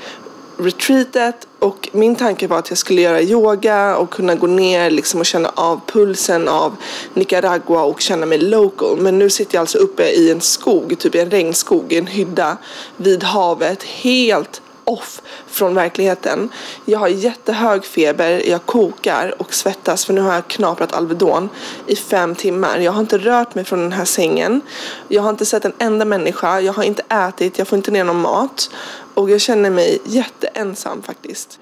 retreatet 0.63 1.48
och 1.60 1.89
min 1.91 2.15
tanke 2.15 2.48
var 2.48 2.60
att 2.60 2.70
jag 2.70 2.77
skulle 2.77 3.01
göra 3.01 3.22
yoga 3.22 3.98
och 3.98 4.10
kunna 4.10 4.36
gå 4.36 4.48
ner 4.48 4.91
liksom 4.91 5.20
och 5.20 5.25
känna 5.25 5.50
av 5.55 5.82
pulsen 5.88 6.48
av 6.48 6.75
Nicaragua 7.13 7.84
och 7.84 8.01
känna 8.01 8.25
mig 8.25 8.38
local. 8.38 8.98
Men 8.98 9.20
nu 9.20 9.29
sitter 9.29 9.55
jag 9.55 9.62
alltså 9.62 9.77
uppe 9.77 10.03
i 10.03 10.32
en 10.32 10.41
skog, 10.41 11.00
typ 11.00 11.15
i 11.15 11.20
en 11.20 11.32
regnskog, 11.32 11.93
i 11.93 11.98
en 11.98 12.08
hydda 12.08 12.58
vid 12.98 13.24
havet, 13.24 13.84
helt 13.84 14.62
off 14.84 15.22
från 15.48 15.75
verkligheten. 15.75 16.50
Jag 16.86 17.00
har 17.00 17.08
jättehög 17.08 17.86
feber, 17.86 18.50
jag 18.50 18.65
kokar 18.65 19.41
och 19.41 19.53
svettas 19.53 20.05
för 20.05 20.13
nu 20.13 20.22
har 20.22 20.34
jag 20.34 20.48
knaprat 20.48 20.93
Alvedon 20.93 21.50
i 21.88 21.96
fem 21.96 22.36
timmar. 22.36 22.79
Jag 22.79 22.91
har 22.91 23.00
inte 23.00 23.17
rört 23.17 23.55
mig 23.55 23.63
från 23.63 23.79
den 23.79 23.91
här 23.91 24.05
sängen. 24.05 24.62
Jag 25.08 25.22
har 25.22 25.29
inte 25.29 25.46
sett 25.46 25.65
en 25.65 25.74
enda 25.77 26.05
människa, 26.05 26.60
jag 26.60 26.74
har 26.74 26.84
inte 26.84 27.03
ätit, 27.10 27.58
jag 27.58 27.67
får 27.67 27.77
inte 27.77 27.91
ner 27.91 28.03
någon 28.03 28.22
mat. 28.22 28.70
Och 29.13 29.29
jag 29.29 29.41
känner 29.41 29.70
mig 29.70 30.01
jätteensam 30.05 31.03
faktiskt. 31.03 31.60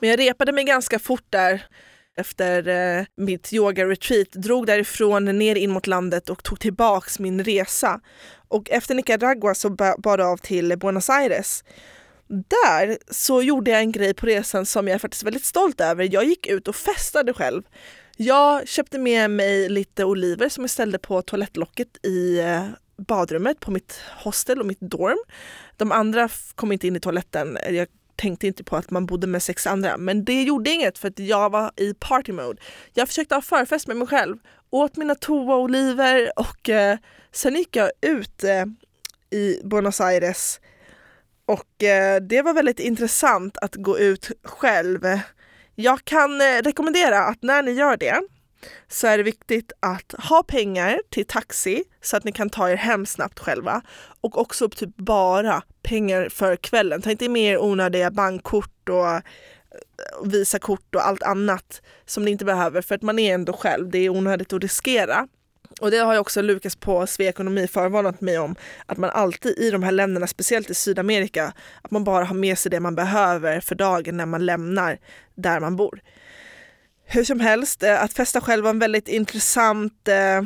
Men 0.00 0.10
jag 0.10 0.20
repade 0.20 0.52
mig 0.52 0.64
ganska 0.64 0.98
fort 0.98 1.24
där 1.30 1.66
efter 2.16 2.68
eh, 2.68 3.04
mitt 3.16 3.52
yoga-retreat, 3.52 4.32
drog 4.32 4.66
därifrån 4.66 5.24
ner 5.24 5.56
in 5.56 5.70
mot 5.70 5.86
landet 5.86 6.28
och 6.28 6.42
tog 6.42 6.60
tillbaks 6.60 7.18
min 7.18 7.44
resa. 7.44 8.00
Och 8.48 8.70
efter 8.70 8.94
Nicaragua 8.94 9.54
så 9.54 9.70
bar 9.70 10.16
det 10.16 10.26
av 10.26 10.36
till 10.36 10.78
Buenos 10.78 11.10
Aires. 11.10 11.64
Där 12.28 12.98
så 13.10 13.42
gjorde 13.42 13.70
jag 13.70 13.80
en 13.80 13.92
grej 13.92 14.14
på 14.14 14.26
resan 14.26 14.66
som 14.66 14.88
jag 14.88 14.94
är 14.94 14.98
faktiskt 14.98 15.22
väldigt 15.22 15.44
stolt 15.44 15.80
över. 15.80 16.08
Jag 16.12 16.24
gick 16.24 16.46
ut 16.46 16.68
och 16.68 16.76
festade 16.76 17.32
själv. 17.32 17.62
Jag 18.16 18.68
köpte 18.68 18.98
med 18.98 19.30
mig 19.30 19.68
lite 19.68 20.04
oliver 20.04 20.48
som 20.48 20.64
jag 20.64 20.70
ställde 20.70 20.98
på 20.98 21.22
toalettlocket 21.22 22.06
i 22.06 22.38
eh, 22.38 22.64
badrummet 22.98 23.60
på 23.60 23.70
mitt 23.70 24.00
hostel 24.24 24.60
och 24.60 24.66
mitt 24.66 24.80
dorm. 24.80 25.18
De 25.76 25.92
andra 25.92 26.28
kom 26.54 26.72
inte 26.72 26.86
in 26.86 26.96
i 26.96 27.00
toaletten. 27.00 27.58
Jag 27.70 27.88
tänkte 28.16 28.46
inte 28.46 28.64
på 28.64 28.76
att 28.76 28.90
man 28.90 29.06
bodde 29.06 29.26
med 29.26 29.42
sex 29.42 29.66
andra. 29.66 29.96
Men 29.96 30.24
det 30.24 30.42
gjorde 30.42 30.70
inget 30.70 30.98
för 30.98 31.08
att 31.08 31.18
jag 31.18 31.50
var 31.50 31.70
i 31.76 31.94
party 31.94 32.32
mode. 32.32 32.62
Jag 32.94 33.08
försökte 33.08 33.34
ha 33.34 33.42
förfest 33.42 33.86
med 33.86 33.96
mig 33.96 34.08
själv, 34.08 34.36
åt 34.70 34.96
mina 34.96 35.14
toa-oliver 35.14 36.30
och 36.36 36.68
eh, 36.68 36.98
sen 37.32 37.54
gick 37.54 37.76
jag 37.76 37.90
ut 38.00 38.44
eh, 38.44 38.64
i 39.30 39.60
Buenos 39.64 40.00
Aires 40.00 40.60
och 41.46 41.82
eh, 41.82 42.20
det 42.20 42.42
var 42.42 42.54
väldigt 42.54 42.80
intressant 42.80 43.58
att 43.58 43.74
gå 43.74 43.98
ut 43.98 44.30
själv. 44.42 45.00
Jag 45.74 46.04
kan 46.04 46.40
eh, 46.40 46.62
rekommendera 46.62 47.18
att 47.18 47.42
när 47.42 47.62
ni 47.62 47.72
gör 47.72 47.96
det 47.96 48.20
så 48.88 49.06
är 49.06 49.18
det 49.18 49.24
viktigt 49.24 49.72
att 49.80 50.14
ha 50.18 50.42
pengar 50.42 51.00
till 51.10 51.26
taxi 51.26 51.84
så 52.00 52.16
att 52.16 52.24
ni 52.24 52.32
kan 52.32 52.50
ta 52.50 52.70
er 52.70 52.76
hem 52.76 53.06
snabbt 53.06 53.38
själva. 53.38 53.82
Och 54.20 54.38
också 54.38 54.68
typ 54.68 54.96
bara 54.96 55.62
pengar 55.82 56.28
för 56.28 56.56
kvällen. 56.56 57.02
Ta 57.02 57.10
inte 57.10 57.28
med 57.28 57.52
er 57.52 57.58
onödiga 57.58 58.10
bankkort 58.10 58.88
och 58.88 59.08
eh, 59.08 59.20
Visakort 60.24 60.94
och 60.94 61.06
allt 61.06 61.22
annat 61.22 61.82
som 62.06 62.24
ni 62.24 62.30
inte 62.30 62.44
behöver 62.44 62.82
för 62.82 62.94
att 62.94 63.02
man 63.02 63.18
är 63.18 63.34
ändå 63.34 63.52
själv. 63.52 63.90
Det 63.90 63.98
är 63.98 64.08
onödigt 64.08 64.52
att 64.52 64.62
riskera. 64.62 65.28
Och 65.80 65.90
det 65.90 65.98
har 65.98 66.12
ju 66.12 66.18
också 66.18 66.42
Lukas 66.42 66.76
på 66.76 67.06
Svea 67.06 67.28
Ekonomi 67.28 67.68
förvarnat 67.68 68.20
mig 68.20 68.38
om. 68.38 68.56
Att 68.86 68.98
man 68.98 69.10
alltid 69.10 69.58
i 69.58 69.70
de 69.70 69.82
här 69.82 69.92
länderna, 69.92 70.26
speciellt 70.26 70.70
i 70.70 70.74
Sydamerika, 70.74 71.52
att 71.82 71.90
man 71.90 72.04
bara 72.04 72.24
har 72.24 72.34
med 72.34 72.58
sig 72.58 72.70
det 72.70 72.80
man 72.80 72.94
behöver 72.94 73.60
för 73.60 73.74
dagen 73.74 74.16
när 74.16 74.26
man 74.26 74.46
lämnar 74.46 74.98
där 75.34 75.60
man 75.60 75.76
bor. 75.76 76.00
Hur 77.08 77.24
som 77.24 77.40
helst, 77.40 77.82
eh, 77.82 78.02
att 78.02 78.12
festa 78.12 78.40
själv 78.40 78.64
var 78.64 78.70
en 78.70 78.78
väldigt 78.78 79.08
intressant 79.08 80.08
eh, 80.08 80.42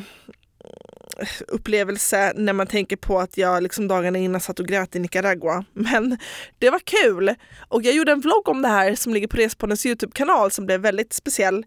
upplevelse 1.48 2.32
när 2.36 2.52
man 2.52 2.66
tänker 2.66 2.96
på 2.96 3.20
att 3.20 3.36
jag 3.36 3.62
liksom 3.62 3.88
dagarna 3.88 4.18
innan 4.18 4.40
satt 4.40 4.60
och 4.60 4.66
grät 4.66 4.96
i 4.96 4.98
Nicaragua. 4.98 5.64
Men 5.72 6.18
det 6.58 6.70
var 6.70 6.78
kul! 6.78 7.34
Och 7.68 7.82
jag 7.82 7.94
gjorde 7.94 8.12
en 8.12 8.20
vlogg 8.20 8.48
om 8.48 8.62
det 8.62 8.68
här 8.68 8.94
som 8.94 9.14
ligger 9.14 9.28
på 9.28 9.36
Respoddens 9.36 9.86
Youtube-kanal 9.86 10.50
som 10.50 10.66
blev 10.66 10.80
väldigt 10.80 11.12
speciell. 11.12 11.66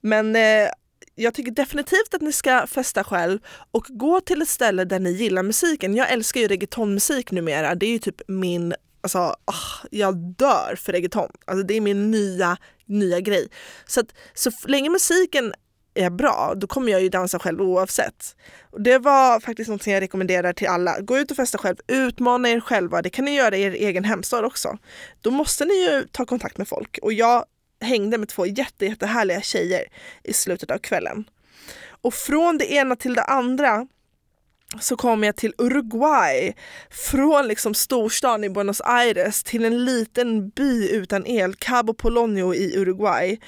Men 0.00 0.36
eh, 0.36 0.68
jag 1.14 1.34
tycker 1.34 1.52
definitivt 1.52 2.14
att 2.14 2.20
ni 2.20 2.32
ska 2.32 2.66
festa 2.66 3.04
själv 3.04 3.38
och 3.70 3.86
gå 3.88 4.20
till 4.20 4.42
ett 4.42 4.48
ställe 4.48 4.84
där 4.84 5.00
ni 5.00 5.10
gillar 5.10 5.42
musiken. 5.42 5.94
Jag 5.94 6.10
älskar 6.10 6.40
ju 6.40 6.48
reggaetonmusik 6.48 7.30
numera. 7.30 7.74
Det 7.74 7.86
är 7.86 7.90
ju 7.90 7.98
typ 7.98 8.22
min 8.28 8.74
Alltså, 9.02 9.18
oh, 9.46 9.86
jag 9.90 10.16
dör 10.16 10.74
för 10.76 10.92
reggaeton. 10.92 11.30
Alltså, 11.44 11.66
det 11.66 11.74
är 11.74 11.80
min 11.80 12.10
nya, 12.10 12.56
nya 12.86 13.20
grej. 13.20 13.48
Så 13.86 14.00
att 14.00 14.14
så 14.34 14.50
länge 14.66 14.90
musiken 14.90 15.54
är 15.94 16.10
bra, 16.10 16.54
då 16.56 16.66
kommer 16.66 16.92
jag 16.92 17.02
ju 17.02 17.08
dansa 17.08 17.38
själv 17.38 17.62
oavsett. 17.62 18.36
Och 18.70 18.80
det 18.80 18.98
var 18.98 19.40
faktiskt 19.40 19.70
något 19.70 19.86
jag 19.86 20.00
rekommenderar 20.00 20.52
till 20.52 20.68
alla. 20.68 21.00
Gå 21.00 21.18
ut 21.18 21.30
och 21.30 21.36
festa 21.36 21.58
själv, 21.58 21.76
utmana 21.86 22.48
er 22.48 22.60
själva. 22.60 23.02
Det 23.02 23.10
kan 23.10 23.24
ni 23.24 23.34
göra 23.34 23.56
i 23.56 23.62
er 23.62 23.70
egen 23.70 24.04
hemstad 24.04 24.44
också. 24.44 24.78
Då 25.20 25.30
måste 25.30 25.64
ni 25.64 25.74
ju 25.74 26.06
ta 26.12 26.26
kontakt 26.26 26.58
med 26.58 26.68
folk. 26.68 26.98
Och 27.02 27.12
jag 27.12 27.44
hängde 27.80 28.18
med 28.18 28.28
två 28.28 28.46
jätte, 28.46 28.86
jättehärliga 28.86 29.40
tjejer 29.40 29.84
i 30.22 30.32
slutet 30.32 30.70
av 30.70 30.78
kvällen. 30.78 31.24
Och 32.02 32.14
från 32.14 32.58
det 32.58 32.72
ena 32.72 32.96
till 32.96 33.14
det 33.14 33.22
andra 33.22 33.86
så 34.80 34.96
kom 34.96 35.22
jag 35.22 35.36
till 35.36 35.54
Uruguay. 35.58 36.54
Från 36.90 37.48
liksom 37.48 37.74
storstaden 37.74 38.44
i 38.44 38.50
Buenos 38.50 38.80
Aires 38.84 39.42
till 39.42 39.64
en 39.64 39.84
liten 39.84 40.48
by 40.48 40.90
utan 40.90 41.26
el, 41.26 41.54
Cabo 41.54 41.94
Polonio 41.94 42.54
i 42.54 42.76
Uruguay. 42.76 43.40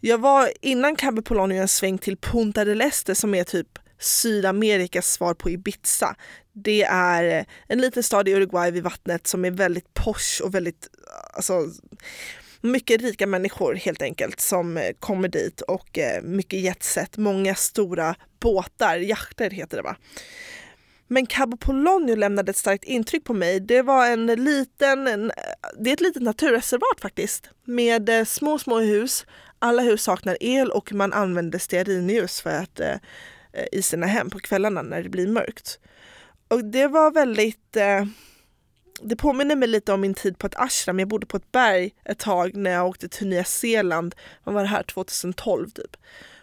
Jag 0.00 0.18
var 0.18 0.50
innan 0.60 0.96
Cabo 0.96 1.22
Polonio 1.22 1.60
en 1.60 1.68
sväng 1.68 1.98
till 1.98 2.16
Punta 2.16 2.64
del 2.64 2.80
Este 2.80 3.14
som 3.14 3.34
är 3.34 3.44
typ 3.44 3.68
Sydamerikas 3.98 5.12
svar 5.12 5.34
på 5.34 5.50
Ibiza. 5.50 6.16
Det 6.52 6.82
är 6.82 7.38
eh, 7.38 7.44
en 7.68 7.80
liten 7.80 8.02
stad 8.02 8.28
i 8.28 8.34
Uruguay 8.34 8.70
vid 8.70 8.82
vattnet 8.82 9.26
som 9.26 9.44
är 9.44 9.50
väldigt 9.50 9.94
posh 9.94 10.42
och 10.42 10.54
väldigt, 10.54 10.88
alltså 11.32 11.70
mycket 12.70 13.02
rika 13.02 13.26
människor 13.26 13.74
helt 13.74 14.02
enkelt 14.02 14.40
som 14.40 14.76
eh, 14.76 14.92
kommer 15.00 15.28
dit 15.28 15.60
och 15.60 15.98
eh, 15.98 16.22
mycket 16.22 16.60
jetset, 16.60 17.16
många 17.16 17.54
stora 17.54 18.14
båtar, 18.40 18.96
jakter 18.96 19.50
heter 19.50 19.76
det 19.76 19.82
va. 19.82 19.96
Men 21.08 21.26
Cabo 21.26 21.56
Polonio 21.56 22.14
lämnade 22.16 22.50
ett 22.50 22.56
starkt 22.56 22.84
intryck 22.84 23.24
på 23.24 23.34
mig. 23.34 23.60
Det 23.60 23.82
var 23.82 24.06
en 24.06 24.26
liten, 24.26 25.06
en, 25.06 25.30
eh, 25.30 25.36
det 25.78 25.90
är 25.90 25.94
ett 25.94 26.00
litet 26.00 26.22
naturreservat 26.22 27.00
faktiskt 27.00 27.50
med 27.64 28.28
små, 28.28 28.58
små 28.58 28.78
hus. 28.78 29.26
Alla 29.58 29.82
hus 29.82 30.02
saknar 30.02 30.36
el 30.40 30.70
och 30.70 30.92
man 30.92 31.12
använder 31.12 31.58
stearinljus 31.58 32.40
för 32.40 32.50
att 32.50 32.80
eh, 32.80 32.96
i 33.72 33.82
sina 33.82 34.06
hem 34.06 34.30
på 34.30 34.38
kvällarna 34.38 34.82
när 34.82 35.02
det 35.02 35.08
blir 35.08 35.26
mörkt. 35.26 35.78
Och 36.48 36.64
det 36.64 36.86
var 36.86 37.10
väldigt 37.10 37.76
eh, 37.76 38.04
det 39.02 39.16
påminner 39.16 39.56
mig 39.56 39.68
lite 39.68 39.92
om 39.92 40.00
min 40.00 40.14
tid 40.14 40.38
på 40.38 40.46
ett 40.46 40.56
ashram. 40.56 40.98
Jag 40.98 41.08
bodde 41.08 41.26
på 41.26 41.36
ett 41.36 41.52
berg 41.52 41.94
ett 42.04 42.18
tag 42.18 42.56
när 42.56 42.70
jag 42.70 42.86
åkte 42.86 43.08
till 43.08 43.26
Nya 43.26 43.44
Zeeland. 43.44 44.14
Man 44.44 44.54
var 44.54 44.64
här 44.64 44.82
2012 44.82 45.70
typ. 45.70 45.96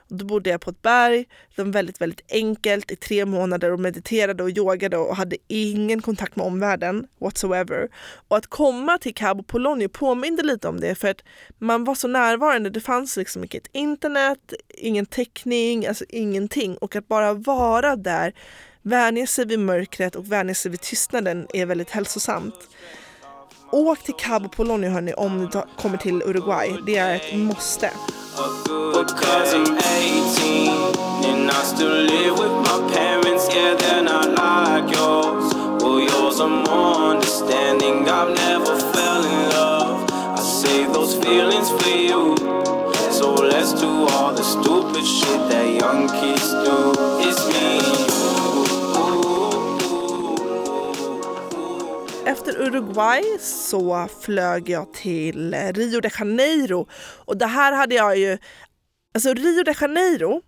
Då 0.07 0.25
bodde 0.25 0.49
jag 0.49 0.61
på 0.61 0.69
ett 0.69 0.81
berg, 0.81 1.25
det 1.55 1.63
var 1.63 1.71
väldigt, 1.71 2.01
väldigt 2.01 2.31
enkelt 2.31 2.91
i 2.91 2.95
tre 2.95 3.25
månader 3.25 3.71
och 3.71 3.79
mediterade 3.79 4.43
och 4.43 4.49
yogade 4.49 4.97
och 4.97 5.15
hade 5.15 5.37
ingen 5.47 6.01
kontakt 6.01 6.35
med 6.35 6.45
omvärlden 6.45 7.07
whatsoever. 7.19 7.89
Och 8.27 8.37
att 8.37 8.47
komma 8.47 8.97
till 8.97 9.13
Cabo 9.13 9.43
Polonio 9.43 9.87
påminde 9.87 10.43
lite 10.43 10.67
om 10.67 10.79
det 10.79 10.95
för 10.95 11.07
att 11.07 11.23
man 11.57 11.83
var 11.83 11.95
så 11.95 12.07
närvarande. 12.07 12.69
Det 12.69 12.79
fanns 12.81 13.17
liksom 13.17 13.43
inget 13.43 13.67
internet, 13.71 14.53
ingen 14.69 15.05
täckning, 15.05 15.87
alltså 15.87 16.05
ingenting. 16.09 16.77
Och 16.77 16.95
att 16.95 17.07
bara 17.07 17.33
vara 17.33 17.95
där, 17.95 18.33
vänja 18.83 19.27
sig 19.27 19.45
vid 19.45 19.59
mörkret 19.59 20.15
och 20.15 20.31
vänja 20.31 20.55
sig 20.55 20.71
vid 20.71 20.81
tystnaden 20.81 21.47
är 21.53 21.65
väldigt 21.65 21.89
hälsosamt. 21.89 22.55
Åk 23.71 24.03
till 24.03 24.13
Cabo 24.13 24.49
Polonio 24.49 24.89
hörni 24.89 25.13
om 25.13 25.43
ni 25.43 25.49
kommer 25.77 25.97
till 25.97 26.21
Uruguay. 26.21 26.77
Det 26.85 26.97
är 26.97 27.15
ett 27.15 27.37
måste. 27.37 27.91
So 43.13 43.35
let's 43.35 43.73
do 43.79 44.07
all 44.07 44.35
the 44.35 44.43
stupid 44.43 45.05
shit 45.05 45.49
that 45.49 45.67
young 45.67 46.07
kids 46.07 46.49
do. 46.51 46.93
It's 47.21 47.47
me 47.47 48.32
Efter 52.25 52.61
Uruguay 52.61 53.23
så 53.39 54.07
flög 54.21 54.69
jag 54.69 54.93
till 54.93 55.53
Rio 55.53 56.01
de 56.01 56.09
Janeiro 56.19 56.87
och 57.25 57.37
det 57.37 57.45
här 57.45 57.73
hade 57.73 57.95
jag 57.95 58.17
ju 58.17 58.37
Alltså 59.15 59.33
Rio 59.33 59.63
de 59.63 59.73
Janeiro, 59.81 60.41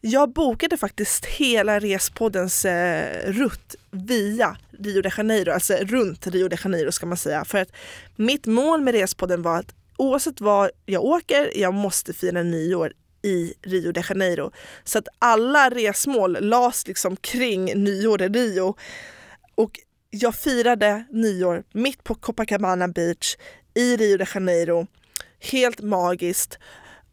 jag 0.00 0.32
bokade 0.32 0.76
faktiskt 0.76 1.24
hela 1.26 1.78
Respoddens 1.78 2.64
eh, 2.64 3.32
rutt 3.32 3.74
via 3.90 4.56
Rio 4.78 5.02
de 5.02 5.10
Janeiro, 5.16 5.52
alltså 5.52 5.74
runt 5.74 6.26
Rio 6.26 6.48
de 6.48 6.56
Janeiro 6.64 6.92
ska 6.92 7.06
man 7.06 7.16
säga. 7.16 7.44
För 7.44 7.58
att 7.58 7.72
mitt 8.16 8.46
mål 8.46 8.80
med 8.80 8.94
Respodden 8.94 9.42
var 9.42 9.58
att 9.58 9.74
oavsett 9.96 10.40
var 10.40 10.70
jag 10.86 11.04
åker, 11.04 11.58
jag 11.58 11.74
måste 11.74 12.12
fira 12.12 12.42
nyår 12.42 12.92
i 13.22 13.54
Rio 13.62 13.92
de 13.92 14.02
Janeiro. 14.08 14.50
Så 14.84 14.98
att 14.98 15.08
alla 15.18 15.70
resmål 15.70 16.36
lades 16.40 16.86
liksom 16.86 17.16
kring 17.16 17.84
nyår 17.84 18.22
i 18.22 18.28
Rio. 18.28 18.74
Och 19.54 19.80
jag 20.10 20.34
firade 20.34 21.04
nyår 21.10 21.64
mitt 21.72 22.04
på 22.04 22.14
Copacabana 22.14 22.88
Beach 22.88 23.36
i 23.74 23.96
Rio 23.96 24.16
de 24.16 24.24
Janeiro. 24.34 24.86
Helt 25.40 25.80
magiskt. 25.80 26.58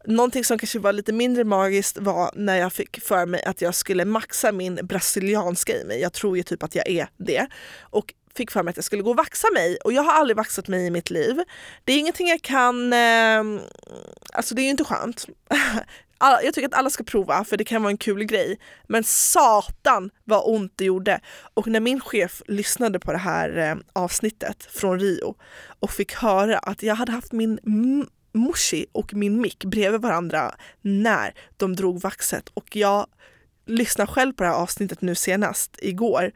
Någonting 0.04 0.44
som 0.44 0.58
kanske 0.58 0.78
var 0.78 0.92
lite 0.92 1.12
mindre 1.12 1.44
magiskt 1.44 1.98
var 1.98 2.30
när 2.34 2.56
jag 2.56 2.72
fick 2.72 3.00
för 3.00 3.26
mig 3.26 3.42
att 3.44 3.60
jag 3.60 3.74
skulle 3.74 4.04
maxa 4.04 4.52
min 4.52 4.74
brasilianska 4.82 5.80
i 5.80 5.84
mig. 5.84 6.00
Jag 6.00 6.12
tror 6.12 6.36
ju 6.36 6.42
typ 6.42 6.62
att 6.62 6.74
jag 6.74 6.88
är 6.88 7.08
det. 7.16 7.46
Och 7.80 8.14
fick 8.36 8.50
för 8.50 8.62
mig 8.62 8.70
att 8.70 8.76
jag 8.76 8.84
skulle 8.84 9.02
gå 9.02 9.10
och 9.10 9.16
vaxa 9.16 9.48
mig 9.54 9.76
och 9.84 9.92
jag 9.92 10.02
har 10.02 10.12
aldrig 10.12 10.36
vaxat 10.36 10.68
mig 10.68 10.86
i 10.86 10.90
mitt 10.90 11.10
liv. 11.10 11.42
Det 11.84 11.92
är 11.92 11.98
ingenting 11.98 12.28
jag 12.28 12.42
kan, 12.42 12.92
eh, 12.92 13.62
alltså 14.32 14.54
det 14.54 14.62
är 14.62 14.64
ju 14.64 14.70
inte 14.70 14.84
skönt. 14.84 15.26
Alla- 16.18 16.42
Jag 16.42 16.54
tycker 16.54 16.68
att 16.68 16.74
alla 16.74 16.90
ska 16.90 17.04
prova 17.04 17.44
för 17.44 17.56
det 17.56 17.64
kan 17.64 17.82
vara 17.82 17.90
en 17.90 17.96
kul 17.98 18.24
grej. 18.24 18.58
Men 18.86 19.04
satan 19.04 20.10
vad 20.24 20.54
ont 20.54 20.72
det 20.76 20.84
gjorde. 20.84 21.20
Och 21.54 21.66
när 21.66 21.80
min 21.80 22.00
chef 22.00 22.42
lyssnade 22.48 22.98
på 23.00 23.12
det 23.12 23.18
här 23.18 23.56
eh, 23.56 23.74
avsnittet 23.92 24.68
från 24.70 25.00
Rio 25.00 25.34
och 25.80 25.90
fick 25.90 26.14
höra 26.14 26.58
att 26.58 26.82
jag 26.82 26.94
hade 26.94 27.12
haft 27.12 27.32
min 27.32 27.58
mushi 27.62 28.10
morsi 28.36 28.86
och 28.92 29.14
min 29.14 29.40
mick 29.40 29.64
bredvid 29.64 30.00
varandra 30.00 30.54
när 30.80 31.34
de 31.56 31.76
drog 31.76 32.00
vaxet 32.00 32.48
och 32.54 32.76
jag 32.76 33.06
lyssnade 33.66 34.12
själv 34.12 34.32
på 34.32 34.42
det 34.42 34.48
här 34.48 34.56
avsnittet 34.56 35.02
nu 35.02 35.14
senast 35.14 35.78
igår 35.82 36.32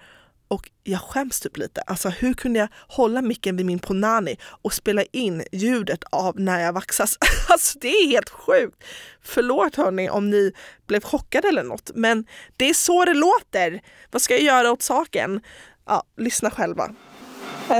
och 0.50 0.71
jag 0.85 1.00
skäms 1.00 1.40
typ 1.40 1.57
lite. 1.57 1.80
Alltså 1.80 2.09
hur 2.09 2.35
kunde 2.35 2.59
jag 2.59 2.69
hålla 2.88 3.23
micken 3.23 3.57
vid 3.57 3.66
min 3.66 3.78
Ponani 3.78 4.37
och 4.62 4.73
spela 4.73 5.02
in 5.02 5.45
ljudet 5.52 6.04
av 6.11 6.40
när 6.40 6.61
jag 6.61 6.73
vaxas? 6.73 7.19
Alltså 7.49 7.78
det 7.78 7.88
är 7.88 8.09
helt 8.09 8.30
sjukt. 8.30 8.85
Förlåt 9.23 9.76
hörni 9.76 10.11
om 10.11 10.30
ni 10.30 10.52
blev 10.87 11.02
chockade 11.02 11.49
eller 11.49 11.62
något, 11.62 11.90
men 11.95 12.25
det 12.57 12.71
är 12.71 12.75
så 12.75 13.04
det 13.04 13.14
låter. 13.14 13.80
Vad 14.11 14.23
ska 14.23 14.35
jag 14.35 14.42
göra 14.42 14.73
åt 14.73 14.83
saken? 14.83 15.40
Ja, 15.87 16.02
lyssna 16.16 16.50
själva. 16.50 16.95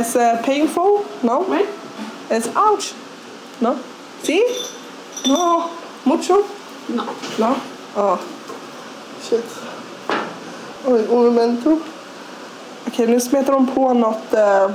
Is 0.01 0.17
uh, 0.17 0.43
painful? 0.45 0.99
No? 1.21 1.57
It's 2.29 2.71
ouch? 2.71 2.95
No? 3.59 3.79
See? 4.23 4.43
No? 5.27 5.71
Mucho? 6.05 6.43
No. 6.87 7.03
No? 7.39 7.55
Oh. 7.95 8.19
Shit. 9.23 9.45
Oj, 10.85 11.07
un 11.11 11.25
momento. 11.25 11.81
Okej, 12.87 13.07
nu 13.07 13.21
smetar 13.21 13.53
de 13.53 13.67
på 13.75 13.95
något. 13.95 14.35
Eh, 14.35 14.71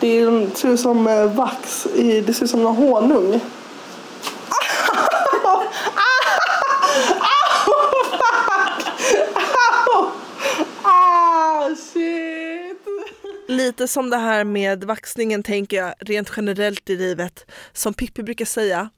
det 0.00 0.18
är, 0.20 0.56
ser 0.56 0.68
ut 0.68 0.80
som 0.80 1.06
eh, 1.06 1.34
vax. 1.34 1.86
I, 1.86 2.20
det 2.20 2.34
ser 2.34 2.44
ut 2.44 2.50
som 2.50 2.62
någon 2.62 2.76
honung. 2.76 3.40
Shit. 11.76 12.86
Lite 13.48 13.88
som 13.88 14.10
det 14.10 14.16
här 14.16 14.44
med 14.44 14.84
vaxningen 14.84 15.42
tänker 15.42 15.76
jag 15.76 15.94
rent 15.98 16.32
generellt 16.36 16.90
i 16.90 16.96
livet. 16.96 17.50
Som 17.72 17.94
Pippi 17.94 18.22
brukar 18.22 18.44
säga. 18.44 18.90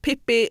Pippi, 0.00 0.48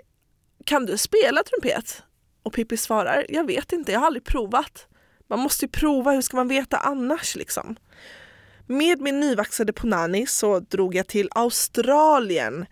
kan 0.65 0.85
du 0.85 0.97
spela 0.97 1.43
trumpet? 1.43 2.03
Och 2.43 2.53
Pippi 2.53 2.77
svarar, 2.77 3.25
jag 3.29 3.47
vet 3.47 3.71
inte, 3.71 3.91
jag 3.91 3.99
har 3.99 4.07
aldrig 4.07 4.23
provat. 4.23 4.87
Man 5.29 5.39
måste 5.39 5.65
ju 5.65 5.69
prova, 5.69 6.11
hur 6.11 6.21
ska 6.21 6.37
man 6.37 6.47
veta 6.47 6.77
annars 6.77 7.35
liksom? 7.35 7.75
Med 8.67 9.01
min 9.01 9.19
nyvaxade 9.19 9.73
Ponani 9.73 10.27
så 10.27 10.59
drog 10.59 10.95
jag 10.95 11.07
till 11.07 11.29
Australien. 11.31 12.65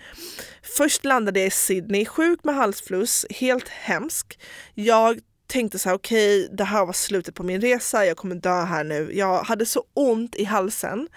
Först 0.77 1.05
landade 1.05 1.39
jag 1.39 1.47
i 1.47 1.51
Sydney, 1.51 2.05
sjuk 2.05 2.43
med 2.43 2.55
halsfluss, 2.55 3.25
helt 3.29 3.67
hemsk. 3.67 4.39
Jag 4.73 5.19
tänkte 5.47 5.79
så 5.79 5.89
här, 5.89 5.95
okej, 5.95 6.49
det 6.51 6.63
här 6.63 6.85
var 6.85 6.93
slutet 6.93 7.35
på 7.35 7.43
min 7.43 7.61
resa, 7.61 8.05
jag 8.05 8.17
kommer 8.17 8.35
dö 8.35 8.63
här 8.63 8.83
nu. 8.83 9.09
Jag 9.13 9.43
hade 9.43 9.65
så 9.65 9.83
ont 9.93 10.35
i 10.35 10.43
halsen. 10.43 11.07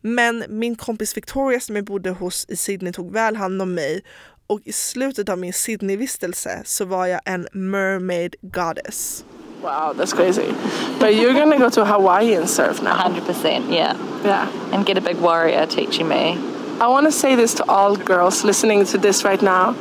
Men 0.00 0.44
min 0.48 0.76
kompis 0.76 1.16
Victoria 1.16 1.60
som 1.60 1.76
jag 1.76 1.84
bodde 1.84 2.10
hos 2.10 2.46
i 2.48 2.56
Sydney 2.56 2.92
tog 2.92 3.12
väl 3.12 3.36
hand 3.36 3.62
om 3.62 3.74
mig 3.74 4.02
och 4.46 4.60
i 4.64 4.72
slutet 4.72 5.28
av 5.28 5.38
min 5.38 5.52
Sydney-vistelse 5.52 6.62
så 6.64 6.84
var 6.84 7.06
jag 7.06 7.20
en 7.24 7.48
mermaid 7.52 8.34
goddess. 8.42 9.24
Wow, 9.62 9.92
that's 9.92 10.12
crazy. 10.12 10.52
But 10.98 11.14
you're 11.14 11.34
gonna 11.34 11.58
go 11.58 11.68
to 11.70 11.84
Hawaii 11.84 12.34
and 12.34 12.48
surf 12.50 12.82
now. 12.82 12.96
100%, 13.02 13.72
yeah. 13.72 13.96
Yeah. 14.24 14.50
And 14.72 14.84
get 14.84 14.98
a 14.98 15.00
big 15.00 15.18
warrior 15.20 15.66
teaching 15.66 16.08
me. 16.08 16.38
I 16.80 16.88
want 16.88 17.06
to 17.06 17.12
say 17.12 17.36
this 17.36 17.54
to 17.54 17.64
all 17.70 17.94
girls 17.96 18.42
listening 18.42 18.84
to 18.86 18.98
this 18.98 19.22
right 19.24 19.40
now. 19.40 19.76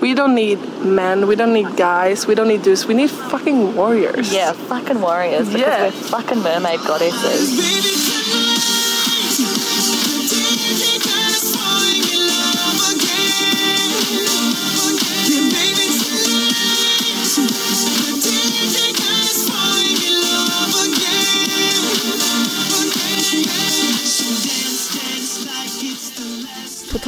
We 0.00 0.14
don't 0.14 0.36
need 0.36 0.60
men, 0.84 1.26
we 1.26 1.34
don't 1.34 1.52
need 1.52 1.76
guys, 1.76 2.28
we 2.28 2.36
don't 2.36 2.46
need 2.46 2.62
dudes, 2.62 2.86
we 2.86 2.94
need 2.94 3.10
fucking 3.10 3.74
warriors. 3.74 4.32
Yeah, 4.32 4.52
fucking 4.52 5.00
warriors 5.00 5.48
because 5.48 5.60
Yeah. 5.60 5.82
we're 5.86 5.90
fucking 5.90 6.40
mermaid 6.40 6.78
goddesses. 6.86 8.06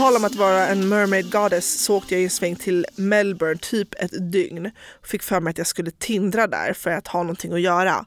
Tal 0.00 0.16
om 0.16 0.24
att 0.24 0.34
vara 0.34 0.66
en 0.66 0.88
mermaid 0.88 1.32
goddess 1.32 1.80
så 1.84 1.96
åkte 1.96 2.14
jag 2.14 2.24
en 2.24 2.30
sväng 2.30 2.56
till 2.56 2.86
Melbourne 2.96 3.58
typ 3.58 3.94
ett 3.94 4.32
dygn. 4.32 4.70
Fick 5.02 5.22
för 5.22 5.40
mig 5.40 5.50
att 5.50 5.58
jag 5.58 5.66
skulle 5.66 5.90
tindra 5.90 6.46
där 6.46 6.72
för 6.72 6.90
att 6.90 7.08
ha 7.08 7.22
någonting 7.22 7.52
att 7.52 7.60
göra. 7.60 8.06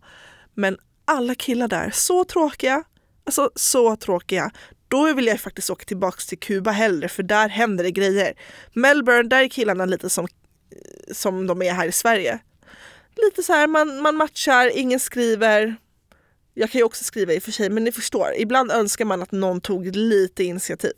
Men 0.53 0.77
alla 1.05 1.35
killar 1.35 1.67
där, 1.67 1.91
så 1.93 2.23
tråkiga. 2.25 2.83
Alltså 3.25 3.51
så 3.55 3.95
tråkiga. 3.95 4.51
Då 4.87 5.13
vill 5.13 5.27
jag 5.27 5.39
faktiskt 5.39 5.69
åka 5.69 5.85
tillbaks 5.85 6.27
till 6.27 6.39
Kuba 6.39 6.71
hellre 6.71 7.09
för 7.09 7.23
där 7.23 7.49
händer 7.49 7.83
det 7.83 7.91
grejer. 7.91 8.33
Melbourne, 8.73 9.29
där 9.29 9.43
är 9.43 9.47
killarna 9.47 9.85
lite 9.85 10.09
som, 10.09 10.27
som 11.11 11.47
de 11.47 11.61
är 11.61 11.73
här 11.73 11.87
i 11.87 11.91
Sverige. 11.91 12.39
Lite 13.15 13.43
så 13.43 13.53
här, 13.53 13.67
man, 13.67 14.01
man 14.01 14.15
matchar, 14.15 14.71
ingen 14.77 14.99
skriver. 14.99 15.75
Jag 16.53 16.71
kan 16.71 16.79
ju 16.79 16.85
också 16.85 17.03
skriva 17.03 17.33
i 17.33 17.39
och 17.39 17.43
för 17.43 17.51
sig, 17.51 17.69
men 17.69 17.83
ni 17.83 17.91
förstår. 17.91 18.33
Ibland 18.37 18.71
önskar 18.71 19.05
man 19.05 19.21
att 19.21 19.31
någon 19.31 19.61
tog 19.61 19.95
lite 19.95 20.43
initiativ. 20.43 20.93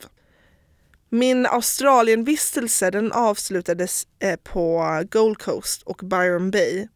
Min 1.16 1.46
Australienvistelse 1.46 2.90
den 2.90 3.12
avslutades 3.12 4.06
eh, 4.18 4.36
på 4.36 4.84
Gold 5.10 5.38
Coast 5.38 5.82
och 5.82 6.00
Byron 6.02 6.50
Bay. 6.50 6.88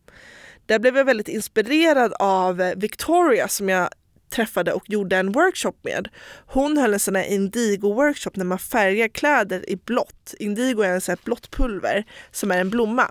Där 0.67 0.79
blev 0.79 0.97
jag 0.97 1.05
väldigt 1.05 1.29
inspirerad 1.29 2.13
av 2.19 2.61
eh, 2.61 2.75
Victoria 2.77 3.49
som 3.49 3.69
jag 3.69 3.89
träffade 4.31 4.73
och 4.73 4.91
gjorde 4.91 5.17
en 5.17 5.33
workshop 5.33 5.75
med. 5.83 6.09
Hon 6.47 6.77
höll 6.77 6.93
en 6.93 7.01
sån 7.01 7.17
här 7.17 7.25
indigo-workshop 7.25 8.31
när 8.35 8.45
man 8.45 8.59
färgar 8.59 9.09
kläder 9.09 9.71
i 9.71 9.77
blått. 9.77 10.35
Indigo 10.39 10.83
är 10.83 10.91
en 10.91 11.01
sån 11.01 11.13
här 11.13 11.25
blått 11.25 11.51
pulver 11.51 12.05
som 12.31 12.51
är 12.51 12.59
en 12.59 12.71
blomma 12.71 13.11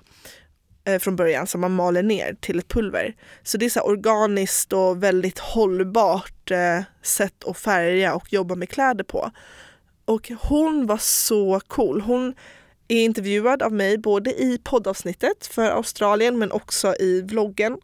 eh, 0.86 1.00
från 1.00 1.16
början 1.16 1.48
som 1.48 1.62
man 1.62 1.72
maler 1.72 2.04
ner 2.04 2.38
till 2.42 2.60
ett 2.60 2.68
pulver. 2.68 3.16
Så 3.44 3.58
det 3.58 3.66
är 3.66 3.70
så 3.70 3.82
organiskt 3.82 4.74
och 4.74 5.04
väldigt 5.04 5.40
hållbart 5.40 6.52
eh, 6.52 6.82
sätt 7.02 7.44
att 7.46 7.58
färga 7.58 8.14
och 8.16 8.34
jobba 8.34 8.56
med 8.56 8.70
kläder 8.70 9.04
på. 9.04 9.32
Och 10.10 10.32
hon 10.42 10.86
var 10.86 10.98
så 10.98 11.62
cool. 11.68 12.02
Hon 12.02 12.36
är 12.88 13.04
intervjuad 13.04 13.62
av 13.62 13.74
mig 13.74 13.98
både 13.98 14.42
i 14.42 14.60
poddavsnittet 14.64 15.48
för 15.48 15.70
Australien 15.70 16.40
men 16.40 16.52
också 16.52 16.96
i 17.00 17.22
vloggen. 17.22 17.78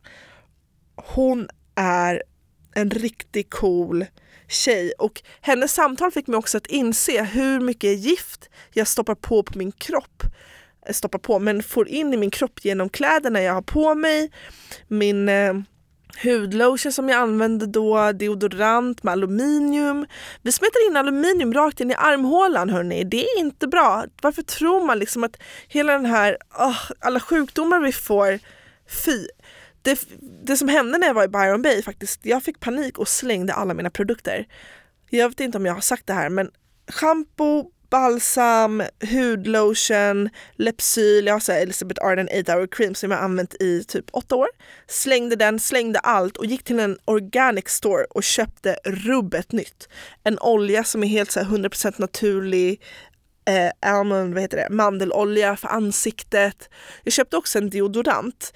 Hon 0.96 1.50
är 1.76 2.24
en 2.76 2.90
riktigt 2.90 3.50
cool 3.50 4.06
tjej 4.48 4.92
och 4.92 5.22
hennes 5.42 5.74
samtal 5.74 6.12
fick 6.12 6.28
mig 6.28 6.38
också 6.38 6.58
att 6.58 6.68
inse 6.68 7.24
hur 7.24 7.60
mycket 7.60 8.00
gift 8.00 8.50
jag 8.74 8.88
stoppar 8.88 9.16
på 9.16 9.44
på 9.44 9.58
min 9.58 9.72
kropp. 9.72 10.24
Stoppar 10.90 11.20
på, 11.20 11.40
men 11.40 11.64
får 11.64 11.88
in 11.88 12.14
i 12.14 12.18
min 12.18 12.32
kropp 12.32 12.66
genom 12.66 12.90
kläderna 12.90 13.42
jag 13.42 13.54
har 13.54 13.62
på 13.62 13.96
mig. 13.96 14.32
Min 14.88 15.30
eh, 15.30 15.54
hudlotion 16.24 16.92
som 16.92 17.10
jag 17.10 17.20
använde 17.20 17.66
då, 17.66 18.12
deodorant 18.12 19.04
med 19.04 19.12
aluminium. 19.12 20.06
Vi 20.42 20.52
smetar 20.52 20.88
in 20.88 20.98
aluminium 20.98 21.54
rakt 21.54 21.80
in 21.80 21.92
i 21.92 21.96
armhålan 21.96 22.70
hörni. 22.70 23.04
Det 23.04 23.24
är 23.24 23.40
inte 23.40 23.68
bra. 23.68 24.06
Varför 24.22 24.42
tror 24.42 24.86
man 24.86 25.00
liksom 25.00 25.24
att 25.24 25.38
hela 25.68 25.94
den 25.94 26.06
här, 26.06 26.38
oh, 26.60 26.92
alla 27.00 27.20
sjukdomar 27.20 27.80
vi 27.80 27.92
får, 27.92 28.40
fy. 29.06 29.28
Det, 29.82 30.00
det 30.44 30.58
som 30.58 30.68
hände 30.68 30.98
när 30.98 31.08
jag 31.08 31.14
var 31.14 31.24
i 31.24 31.28
Byron 31.28 31.62
Bay 31.62 31.82
faktiskt, 31.82 32.26
jag 32.26 32.44
fick 32.44 32.60
panik 32.60 33.00
och 33.00 33.08
slängde 33.08 33.54
alla 33.54 33.74
mina 33.74 33.90
produkter. 33.90 34.48
Jag 35.10 35.30
vet 35.30 35.40
inte 35.40 35.58
om 35.58 35.66
jag 35.66 35.74
har 35.74 35.82
sagt 35.82 36.08
det 36.08 36.14
här 36.14 36.30
men 36.30 36.52
shampoo, 36.88 37.72
balsam, 37.90 38.84
hudlotion, 39.12 40.30
Lepsyl, 40.56 41.26
jag 41.26 41.34
har 41.34 41.40
så 41.40 41.52
här 41.52 41.62
Elizabeth 41.62 42.06
Arden 42.06 42.30
8 42.40 42.54
hour 42.54 42.68
cream 42.68 42.96
som 42.96 43.12
jag 43.12 43.18
har 43.18 43.26
använt 43.26 43.54
i 43.54 43.84
typ 43.84 44.06
åtta 44.12 44.36
år. 44.36 44.48
Slängde 44.88 45.36
den, 45.36 45.60
slängde 45.60 46.00
allt 46.00 46.38
och 46.38 46.46
gick 46.46 46.64
till 46.64 46.80
en 46.80 46.98
organic 47.06 47.68
store 47.68 48.06
och 48.10 48.24
köpte 48.24 48.78
rubbet 48.86 49.52
nytt. 49.52 49.90
En 50.24 50.40
olja 50.40 50.84
som 50.84 51.04
är 51.04 51.08
helt 51.08 51.32
så 51.32 51.40
här 51.40 51.48
100% 51.48 51.94
naturlig, 51.98 52.82
eh, 53.46 53.92
almond, 53.92 54.34
vad 54.34 54.42
heter 54.42 54.58
det, 54.58 54.70
mandelolja 54.70 55.56
för 55.56 55.68
ansiktet. 55.68 56.70
Jag 57.04 57.14
köpte 57.14 57.38
också 57.38 57.58
en 57.58 57.70
deodorant 57.70 58.54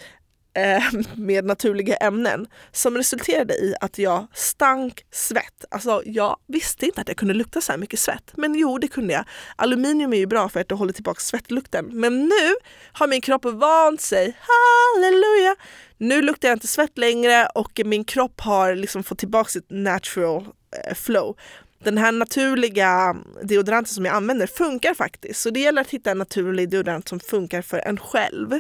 eh, 0.60 0.84
med 1.16 1.46
naturliga 1.46 1.96
ämnen 1.96 2.48
som 2.72 2.98
resulterade 2.98 3.54
i 3.54 3.76
att 3.82 3.98
jag 3.98 4.28
stank 4.34 5.06
svett. 5.12 5.66
Alltså 5.72 6.02
jag 6.06 6.38
visste 6.48 6.86
inte 6.86 7.02
att 7.02 7.08
jag 7.08 7.18
kunde 7.18 7.34
lukta 7.34 7.62
så 7.62 7.72
här 7.72 7.80
mycket 7.80 8.00
svett. 8.00 8.32
Men 8.36 8.56
jo, 8.56 8.78
det 8.78 8.88
kunde 8.88 9.14
jag. 9.14 9.26
Aluminium 9.56 10.14
är 10.14 10.18
ju 10.18 10.26
bra 10.26 10.50
för 10.50 10.60
att 10.60 10.70
det 10.70 10.76
håller 10.76 10.94
tillbaka 10.94 11.20
svettlukten. 11.20 11.86
Men 11.92 12.26
nu 12.26 12.56
har 12.92 13.08
min 13.08 13.22
kropp 13.22 13.46
vant 13.46 14.02
sig. 14.02 14.38
Halleluja! 14.40 15.56
Nu 15.98 16.22
luktar 16.22 16.48
jag 16.48 16.56
inte 16.56 16.68
svett 16.68 16.98
längre 16.98 17.46
och 17.46 17.82
min 17.86 18.04
kropp 18.04 18.42
har 18.42 18.76
liksom 18.76 19.04
fått 19.04 19.20
tillbaka 19.20 19.50
sitt 19.50 19.66
natural 19.70 20.48
eh, 20.86 20.96
flow. 20.96 21.38
Den 21.84 21.98
här 21.98 22.12
naturliga 22.12 22.90
mm, 22.90 23.24
deodoranten 23.44 23.94
som 23.94 24.06
jag 24.06 24.16
använder 24.16 24.48
funkar 24.48 24.94
faktiskt. 24.94 25.42
Så 25.42 25.50
det 25.50 25.60
gäller 25.60 25.82
att 25.82 25.90
hitta 25.90 26.12
en 26.12 26.18
naturlig 26.18 26.70
deodorant 26.70 27.08
som 27.08 27.20
funkar 27.20 27.62
för 27.62 27.78
en 27.78 27.98
själv. 27.98 28.60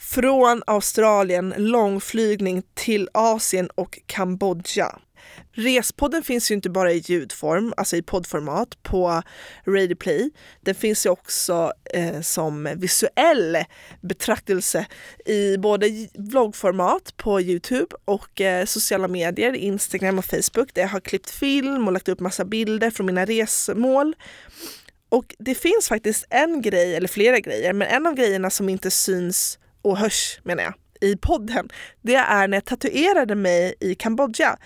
Från 0.00 0.62
Australien 0.66 1.54
långflygning 1.56 2.62
till 2.74 3.08
Asien 3.14 3.70
och 3.74 3.98
Kambodja. 4.06 4.98
Respodden 5.52 6.22
finns 6.22 6.50
ju 6.50 6.54
inte 6.54 6.70
bara 6.70 6.92
i 6.92 6.98
ljudform, 6.98 7.74
alltså 7.76 7.96
i 7.96 8.02
poddformat 8.02 8.82
på 8.82 9.22
Radio 9.66 9.94
Play. 9.94 10.30
Den 10.60 10.74
finns 10.74 11.06
ju 11.06 11.10
också 11.10 11.72
eh, 11.94 12.20
som 12.20 12.68
visuell 12.76 13.58
betraktelse 14.00 14.86
i 15.26 15.56
både 15.56 16.08
vloggformat 16.14 17.16
på 17.16 17.40
Youtube 17.40 17.96
och 18.04 18.40
eh, 18.40 18.64
sociala 18.64 19.08
medier, 19.08 19.52
Instagram 19.52 20.18
och 20.18 20.24
Facebook 20.24 20.74
där 20.74 20.82
jag 20.82 20.88
har 20.88 21.00
klippt 21.00 21.30
film 21.30 21.86
och 21.86 21.92
lagt 21.92 22.08
upp 22.08 22.20
massa 22.20 22.44
bilder 22.44 22.90
från 22.90 23.06
mina 23.06 23.24
resmål. 23.24 24.14
Och 25.08 25.34
det 25.38 25.54
finns 25.54 25.88
faktiskt 25.88 26.26
en 26.30 26.62
grej, 26.62 26.96
eller 26.96 27.08
flera 27.08 27.38
grejer, 27.40 27.72
men 27.72 27.88
en 27.88 28.06
av 28.06 28.14
grejerna 28.14 28.50
som 28.50 28.68
inte 28.68 28.90
syns 28.90 29.58
och 29.82 29.96
hörs 29.98 30.40
menar 30.42 30.62
jag, 30.62 30.74
i 31.00 31.16
podden, 31.16 31.68
det 32.02 32.14
är 32.14 32.48
när 32.48 32.56
jag 32.56 32.64
tatuerade 32.64 33.34
mig 33.34 33.74
i 33.80 33.94
Kambodja. 33.94 34.56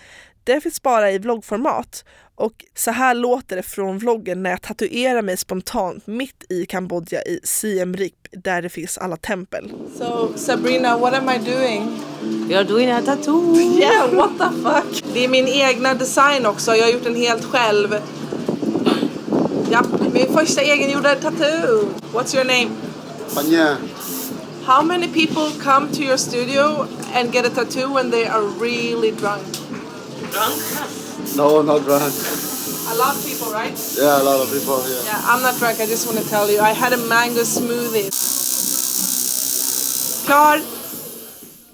Det 0.43 0.61
finns 0.61 0.81
bara 0.81 1.11
i 1.11 1.17
vloggformat. 1.17 2.05
Och 2.37 2.53
så 2.75 2.91
här 2.91 3.13
låter 3.13 3.55
det 3.55 3.63
från 3.63 3.97
vloggen 3.97 4.43
när 4.43 4.49
jag 4.49 4.61
tatuerar 4.61 5.21
mig 5.21 5.37
spontant 5.37 6.07
mitt 6.07 6.43
i 6.49 6.65
Kambodja 6.65 7.21
i 7.21 7.39
Siem 7.43 7.95
Reap 7.95 8.13
där 8.31 8.61
det 8.61 8.69
finns 8.69 8.97
alla 8.97 9.17
tempel. 9.17 9.71
So 9.97 10.33
Sabrina, 10.35 10.97
what 10.97 11.13
am 11.13 11.29
I 11.29 11.37
doing? 11.37 12.01
You're 12.49 12.63
doing 12.63 12.91
a 12.91 13.01
tattoo. 13.05 13.55
Yeah, 13.79 14.15
what 14.15 14.31
the 14.37 14.61
fuck? 14.63 15.13
Det 15.13 15.25
är 15.25 15.29
min 15.29 15.47
egna 15.47 15.93
design 15.93 16.45
också. 16.45 16.75
Jag 16.75 16.85
har 16.85 16.91
gjort 16.91 17.03
den 17.03 17.15
helt 17.15 17.45
själv. 17.45 17.95
Ja, 19.71 19.83
min 20.13 20.33
första 20.33 20.61
egengjorda 20.61 21.15
tattoo. 21.15 21.89
What's 22.13 22.35
your 22.35 22.45
name? 22.45 22.69
Panya. 23.35 23.77
How 24.65 24.81
many 24.81 25.07
people 25.07 25.51
come 25.59 25.91
to 25.91 26.03
your 26.03 26.17
studio 26.17 26.87
and 27.13 27.31
get 27.31 27.45
a 27.45 27.51
tattoo 27.51 27.93
when 27.93 28.09
they 28.09 28.25
are 28.25 28.41
really 28.41 29.11
drunk? 29.11 29.45
Drunk? 30.31 30.57
No, 31.35 31.61
not 31.61 31.83
drunk. 31.83 32.13
A 32.89 32.95
lot 32.95 33.15
of 33.15 33.23
people, 33.23 33.53
right? 33.53 33.77
Yeah, 33.95 34.21
a 34.21 34.23
lot 34.23 34.41
of 34.41 34.49
people 34.51 34.81
here. 34.81 35.01
Yeah, 35.05 35.21
I'm 35.23 35.43
not 35.43 35.59
drunk. 35.59 35.79
I 35.79 35.85
just 35.85 36.07
want 36.07 36.17
to 36.17 36.29
tell 36.29 36.49
you. 36.49 36.59
I 36.61 36.71
had 36.73 36.93
a 36.93 36.97
mango 36.97 37.43
smoothie. 37.43 38.09
Klar! 40.25 40.61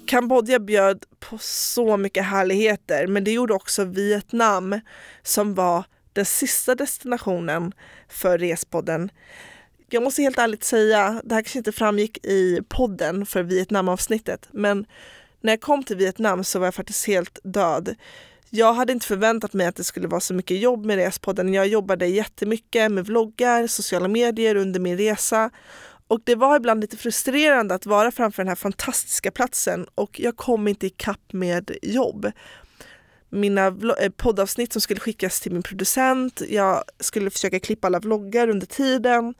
Kambodja 0.06 0.58
bjöd 0.58 1.04
på 1.20 1.38
så 1.40 1.96
mycket 1.96 2.24
härligheter 2.24 3.06
men 3.06 3.24
det 3.24 3.32
gjorde 3.32 3.54
också 3.54 3.84
Vietnam 3.84 4.80
som 5.22 5.54
var 5.54 5.84
den 6.12 6.24
sista 6.24 6.74
destinationen 6.74 7.72
för 8.08 8.38
Respodden. 8.38 9.10
Jag 9.92 10.02
måste 10.02 10.22
helt 10.22 10.38
ärligt 10.38 10.64
säga, 10.64 11.20
det 11.24 11.34
här 11.34 11.42
kanske 11.42 11.58
inte 11.58 11.72
framgick 11.72 12.26
i 12.26 12.60
podden 12.68 13.26
för 13.26 13.42
Vietnamavsnittet, 13.42 14.48
men 14.50 14.86
när 15.40 15.52
jag 15.52 15.60
kom 15.60 15.82
till 15.82 15.96
Vietnam 15.96 16.44
så 16.44 16.58
var 16.58 16.66
jag 16.66 16.74
faktiskt 16.74 17.06
helt 17.06 17.38
död. 17.42 17.94
Jag 18.50 18.72
hade 18.72 18.92
inte 18.92 19.06
förväntat 19.06 19.52
mig 19.52 19.66
att 19.66 19.76
det 19.76 19.84
skulle 19.84 20.08
vara 20.08 20.20
så 20.20 20.34
mycket 20.34 20.60
jobb 20.60 20.84
med 20.84 20.96
Respodden. 20.96 21.54
Jag 21.54 21.66
jobbade 21.66 22.06
jättemycket 22.06 22.92
med 22.92 23.06
vloggar, 23.06 23.66
sociala 23.66 24.08
medier 24.08 24.54
under 24.54 24.80
min 24.80 24.96
resa 24.96 25.50
och 26.08 26.20
det 26.24 26.34
var 26.34 26.56
ibland 26.56 26.80
lite 26.80 26.96
frustrerande 26.96 27.74
att 27.74 27.86
vara 27.86 28.10
framför 28.10 28.42
den 28.42 28.48
här 28.48 28.56
fantastiska 28.56 29.30
platsen 29.30 29.86
och 29.94 30.20
jag 30.20 30.36
kom 30.36 30.68
inte 30.68 30.86
ikapp 30.86 31.32
med 31.32 31.70
jobb. 31.82 32.32
Mina 33.30 33.66
eh, 34.00 34.10
poddavsnitt 34.16 34.72
som 34.72 34.80
skulle 34.80 35.00
skickas 35.00 35.40
till 35.40 35.52
min 35.52 35.62
producent, 35.62 36.42
jag 36.48 36.84
skulle 37.00 37.30
försöka 37.30 37.60
klippa 37.60 37.86
alla 37.86 38.00
vloggar 38.00 38.48
under 38.48 38.66
tiden. 38.66 39.34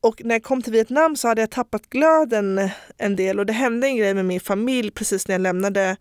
Och 0.00 0.24
när 0.24 0.34
jag 0.34 0.42
kom 0.42 0.62
till 0.62 0.72
Vietnam 0.72 1.16
så 1.16 1.28
hade 1.28 1.40
jag 1.40 1.50
tappat 1.50 1.90
glöden 1.90 2.70
en 2.98 3.16
del 3.16 3.38
och 3.38 3.46
det 3.46 3.52
hände 3.52 3.86
en 3.86 3.96
grej 3.96 4.14
med 4.14 4.24
min 4.24 4.40
familj 4.40 4.90
precis 4.90 5.28
när 5.28 5.34
jag 5.34 5.40
lämnade 5.40 5.96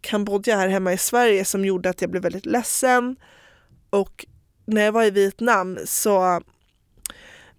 Kambodja 0.00 0.56
här 0.56 0.68
hemma 0.68 0.92
i 0.92 0.98
Sverige 0.98 1.44
som 1.44 1.64
gjorde 1.64 1.90
att 1.90 2.00
jag 2.00 2.10
blev 2.10 2.22
väldigt 2.22 2.46
ledsen. 2.46 3.16
Och 3.90 4.26
när 4.66 4.82
jag 4.84 4.92
var 4.92 5.04
i 5.04 5.10
Vietnam 5.10 5.78
så 5.84 6.40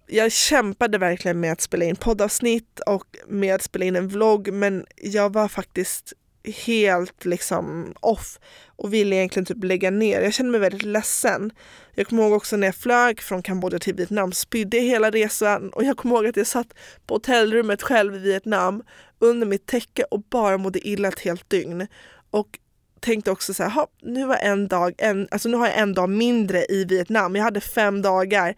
jag 0.06 0.32
kämpade 0.32 0.98
verkligen 0.98 1.40
med 1.40 1.52
att 1.52 1.60
spela 1.60 1.84
in 1.84 1.96
poddavsnitt 1.96 2.80
och 2.86 3.16
med 3.28 3.54
att 3.54 3.62
spela 3.62 3.84
in 3.84 3.96
en 3.96 4.08
vlogg 4.08 4.52
men 4.52 4.86
jag 4.96 5.32
var 5.32 5.48
faktiskt 5.48 6.12
helt 6.46 7.24
liksom 7.24 7.94
off 8.00 8.38
och 8.76 8.94
ville 8.94 9.16
egentligen 9.16 9.46
typ 9.46 9.64
lägga 9.64 9.90
ner. 9.90 10.20
Jag 10.20 10.34
kände 10.34 10.52
mig 10.52 10.60
väldigt 10.60 10.82
ledsen. 10.82 11.52
Jag 11.94 12.06
kommer 12.06 12.22
ihåg 12.22 12.32
också 12.32 12.56
när 12.56 12.66
jag 12.66 12.74
flög 12.74 13.20
från 13.20 13.42
Kambodja 13.42 13.78
till 13.78 13.94
Vietnam, 13.94 14.32
spydde 14.32 14.78
hela 14.78 15.10
resan 15.10 15.70
och 15.70 15.84
jag 15.84 15.96
kommer 15.96 16.14
ihåg 16.14 16.26
att 16.26 16.36
jag 16.36 16.46
satt 16.46 16.74
på 17.06 17.14
hotellrummet 17.14 17.82
själv 17.82 18.14
i 18.14 18.18
Vietnam 18.18 18.82
under 19.18 19.46
mitt 19.46 19.66
täcke 19.66 20.04
och 20.10 20.20
bara 20.20 20.58
mådde 20.58 20.88
illa 20.88 21.08
ett 21.08 21.20
helt 21.20 21.50
dygn. 21.50 21.86
Och 22.30 22.58
tänkte 23.00 23.30
också 23.30 23.54
så 23.54 23.62
här, 23.62 23.86
nu 24.02 24.26
var 24.26 24.36
en 24.36 24.68
dag, 24.68 24.94
en, 24.98 25.28
alltså 25.30 25.48
nu 25.48 25.56
har 25.56 25.66
jag 25.66 25.78
en 25.78 25.94
dag 25.94 26.10
mindre 26.10 26.64
i 26.68 26.84
Vietnam. 26.84 27.36
Jag 27.36 27.44
hade 27.44 27.60
fem 27.60 28.02
dagar 28.02 28.54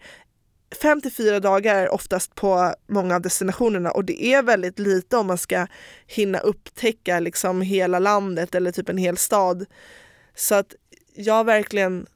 fem 0.81 1.01
till 1.01 1.11
fyra 1.11 1.39
dagar 1.39 1.75
är 1.75 1.93
oftast 1.93 2.35
på 2.35 2.73
många 2.87 3.15
av 3.15 3.21
destinationerna 3.21 3.91
och 3.91 4.05
det 4.05 4.25
är 4.25 4.43
väldigt 4.43 4.79
lite 4.79 5.17
om 5.17 5.27
man 5.27 5.37
ska 5.37 5.67
hinna 6.07 6.39
upptäcka 6.39 7.19
liksom 7.19 7.61
hela 7.61 7.99
landet 7.99 8.55
eller 8.55 8.71
typ 8.71 8.89
en 8.89 8.97
hel 8.97 9.17
stad. 9.17 9.65
Så 10.35 10.55
att 10.55 10.75
jag 11.15 11.33
har 11.33 11.43
verkligen 11.43 12.07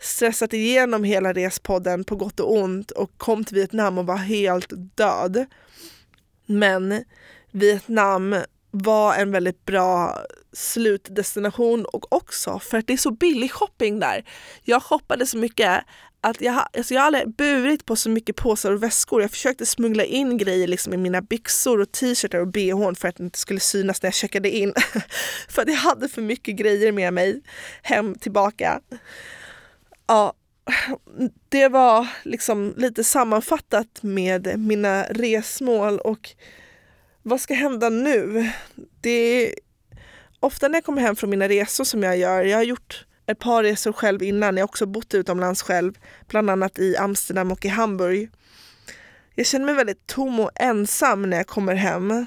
stressat 0.00 0.52
igenom 0.52 1.04
hela 1.04 1.32
respodden 1.32 2.04
på 2.04 2.16
gott 2.16 2.40
och 2.40 2.52
ont 2.56 2.90
och 2.90 3.10
kom 3.16 3.44
till 3.44 3.54
Vietnam 3.54 3.98
och 3.98 4.06
var 4.06 4.16
helt 4.16 4.72
död. 4.94 5.46
Men 6.46 7.04
Vietnam 7.50 8.36
var 8.70 9.14
en 9.14 9.32
väldigt 9.32 9.64
bra 9.64 10.18
slutdestination 10.52 11.84
och 11.84 12.12
också 12.12 12.58
för 12.58 12.78
att 12.78 12.86
det 12.86 12.92
är 12.92 12.96
så 12.96 13.10
billig 13.10 13.52
shopping 13.52 14.00
där. 14.00 14.24
Jag 14.62 14.82
shoppade 14.82 15.26
så 15.26 15.38
mycket 15.38 15.84
att 16.24 16.40
jag, 16.40 16.68
alltså 16.76 16.94
jag 16.94 17.00
har 17.00 17.06
aldrig 17.06 17.34
burit 17.34 17.84
på 17.84 17.96
så 17.96 18.10
mycket 18.10 18.36
påsar 18.36 18.72
och 18.72 18.82
väskor. 18.82 19.22
Jag 19.22 19.30
försökte 19.30 19.66
smuggla 19.66 20.04
in 20.04 20.38
grejer 20.38 20.68
liksom 20.68 20.94
i 20.94 20.96
mina 20.96 21.22
byxor 21.22 21.80
och 21.80 21.92
t-shirtar 21.92 22.38
och 22.38 22.48
bhn 22.48 22.94
för 22.94 23.08
att 23.08 23.16
det 23.16 23.24
inte 23.24 23.38
skulle 23.38 23.60
synas 23.60 24.02
när 24.02 24.06
jag 24.06 24.14
checkade 24.14 24.50
in. 24.50 24.74
för 25.48 25.62
att 25.62 25.68
jag 25.68 25.76
hade 25.76 26.08
för 26.08 26.22
mycket 26.22 26.56
grejer 26.56 26.92
med 26.92 27.12
mig 27.12 27.42
hem 27.82 28.14
tillbaka. 28.14 28.80
Ja, 30.06 30.32
det 31.48 31.68
var 31.68 32.06
liksom 32.22 32.74
lite 32.76 33.04
sammanfattat 33.04 34.02
med 34.02 34.58
mina 34.58 35.04
resmål 35.04 35.98
och 35.98 36.30
vad 37.22 37.40
ska 37.40 37.54
hända 37.54 37.88
nu? 37.88 38.50
Det 39.00 39.10
är 39.10 39.54
ofta 40.40 40.68
när 40.68 40.76
jag 40.76 40.84
kommer 40.84 41.02
hem 41.02 41.16
från 41.16 41.30
mina 41.30 41.48
resor 41.48 41.84
som 41.84 42.02
jag 42.02 42.16
gör, 42.18 42.44
jag 42.44 42.58
har 42.58 42.64
gjort 42.64 43.06
ett 43.32 43.38
par 43.38 43.62
resor 43.62 43.92
själv 43.92 44.22
innan, 44.22 44.56
jag 44.56 44.62
har 44.62 44.68
också 44.68 44.86
bott 44.86 45.14
utomlands 45.14 45.62
själv, 45.62 45.92
bland 46.28 46.50
annat 46.50 46.78
i 46.78 46.96
Amsterdam 46.96 47.52
och 47.52 47.64
i 47.64 47.68
Hamburg. 47.68 48.30
Jag 49.34 49.46
känner 49.46 49.66
mig 49.66 49.74
väldigt 49.74 50.06
tom 50.06 50.40
och 50.40 50.50
ensam 50.54 51.30
när 51.30 51.36
jag 51.36 51.46
kommer 51.46 51.74
hem. 51.74 52.26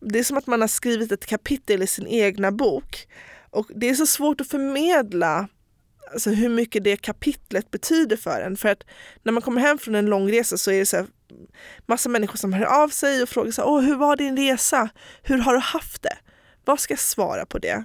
Det 0.00 0.18
är 0.18 0.24
som 0.24 0.36
att 0.36 0.46
man 0.46 0.60
har 0.60 0.68
skrivit 0.68 1.12
ett 1.12 1.26
kapitel 1.26 1.82
i 1.82 1.86
sin 1.86 2.06
egna 2.06 2.52
bok. 2.52 3.08
Och 3.50 3.70
det 3.74 3.88
är 3.88 3.94
så 3.94 4.06
svårt 4.06 4.40
att 4.40 4.48
förmedla 4.48 5.48
alltså 6.12 6.30
hur 6.30 6.48
mycket 6.48 6.84
det 6.84 6.96
kapitlet 6.96 7.70
betyder 7.70 8.16
för 8.16 8.40
en. 8.40 8.56
För 8.56 8.68
att 8.68 8.84
när 9.22 9.32
man 9.32 9.42
kommer 9.42 9.60
hem 9.60 9.78
från 9.78 9.94
en 9.94 10.06
lång 10.06 10.32
resa 10.32 10.58
så 10.58 10.70
är 10.70 10.78
det 10.78 10.86
så 10.86 10.96
här, 10.96 11.06
massa 11.86 12.08
människor 12.08 12.36
som 12.36 12.52
hör 12.52 12.82
av 12.82 12.88
sig 12.88 13.22
och 13.22 13.28
frågar 13.28 13.50
så 13.50 13.62
här, 13.62 13.68
Åh, 13.68 13.80
hur 13.80 13.96
var 13.96 14.16
din 14.16 14.36
resa? 14.36 14.88
Hur 15.22 15.38
har 15.38 15.52
du 15.54 15.60
haft 15.60 16.02
det? 16.02 16.16
Vad 16.64 16.80
ska 16.80 16.92
jag 16.92 17.00
svara 17.00 17.46
på 17.46 17.58
det? 17.58 17.84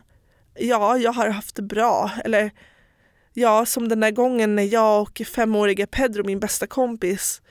Ja, 0.55 0.97
jag 0.97 1.11
har 1.11 1.29
haft 1.29 1.55
det 1.55 1.61
bra. 1.61 2.11
Eller 2.25 2.51
ja, 3.33 3.65
som 3.65 3.89
den 3.89 3.99
där 3.99 4.11
gången 4.11 4.55
när 4.55 4.63
jag 4.63 5.01
och 5.01 5.21
femåriga 5.35 5.87
Pedro, 5.87 6.23
min 6.25 6.39
bästa 6.39 6.67
kompis, 6.67 7.41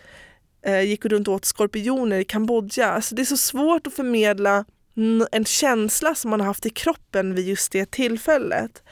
eh, 0.66 0.80
gick 0.80 1.04
runt 1.04 1.28
och 1.28 1.34
åt 1.34 1.44
skorpioner 1.44 2.18
i 2.18 2.24
Kambodja. 2.24 2.92
Alltså, 2.92 3.14
det 3.14 3.22
är 3.22 3.26
så 3.26 3.36
svårt 3.36 3.86
att 3.86 3.94
förmedla 3.94 4.64
en 5.32 5.44
känsla 5.44 6.14
som 6.14 6.30
man 6.30 6.40
har 6.40 6.46
haft 6.46 6.66
i 6.66 6.70
kroppen 6.70 7.34
vid 7.34 7.48
just 7.48 7.72
det 7.72 7.90
tillfället. 7.90 8.82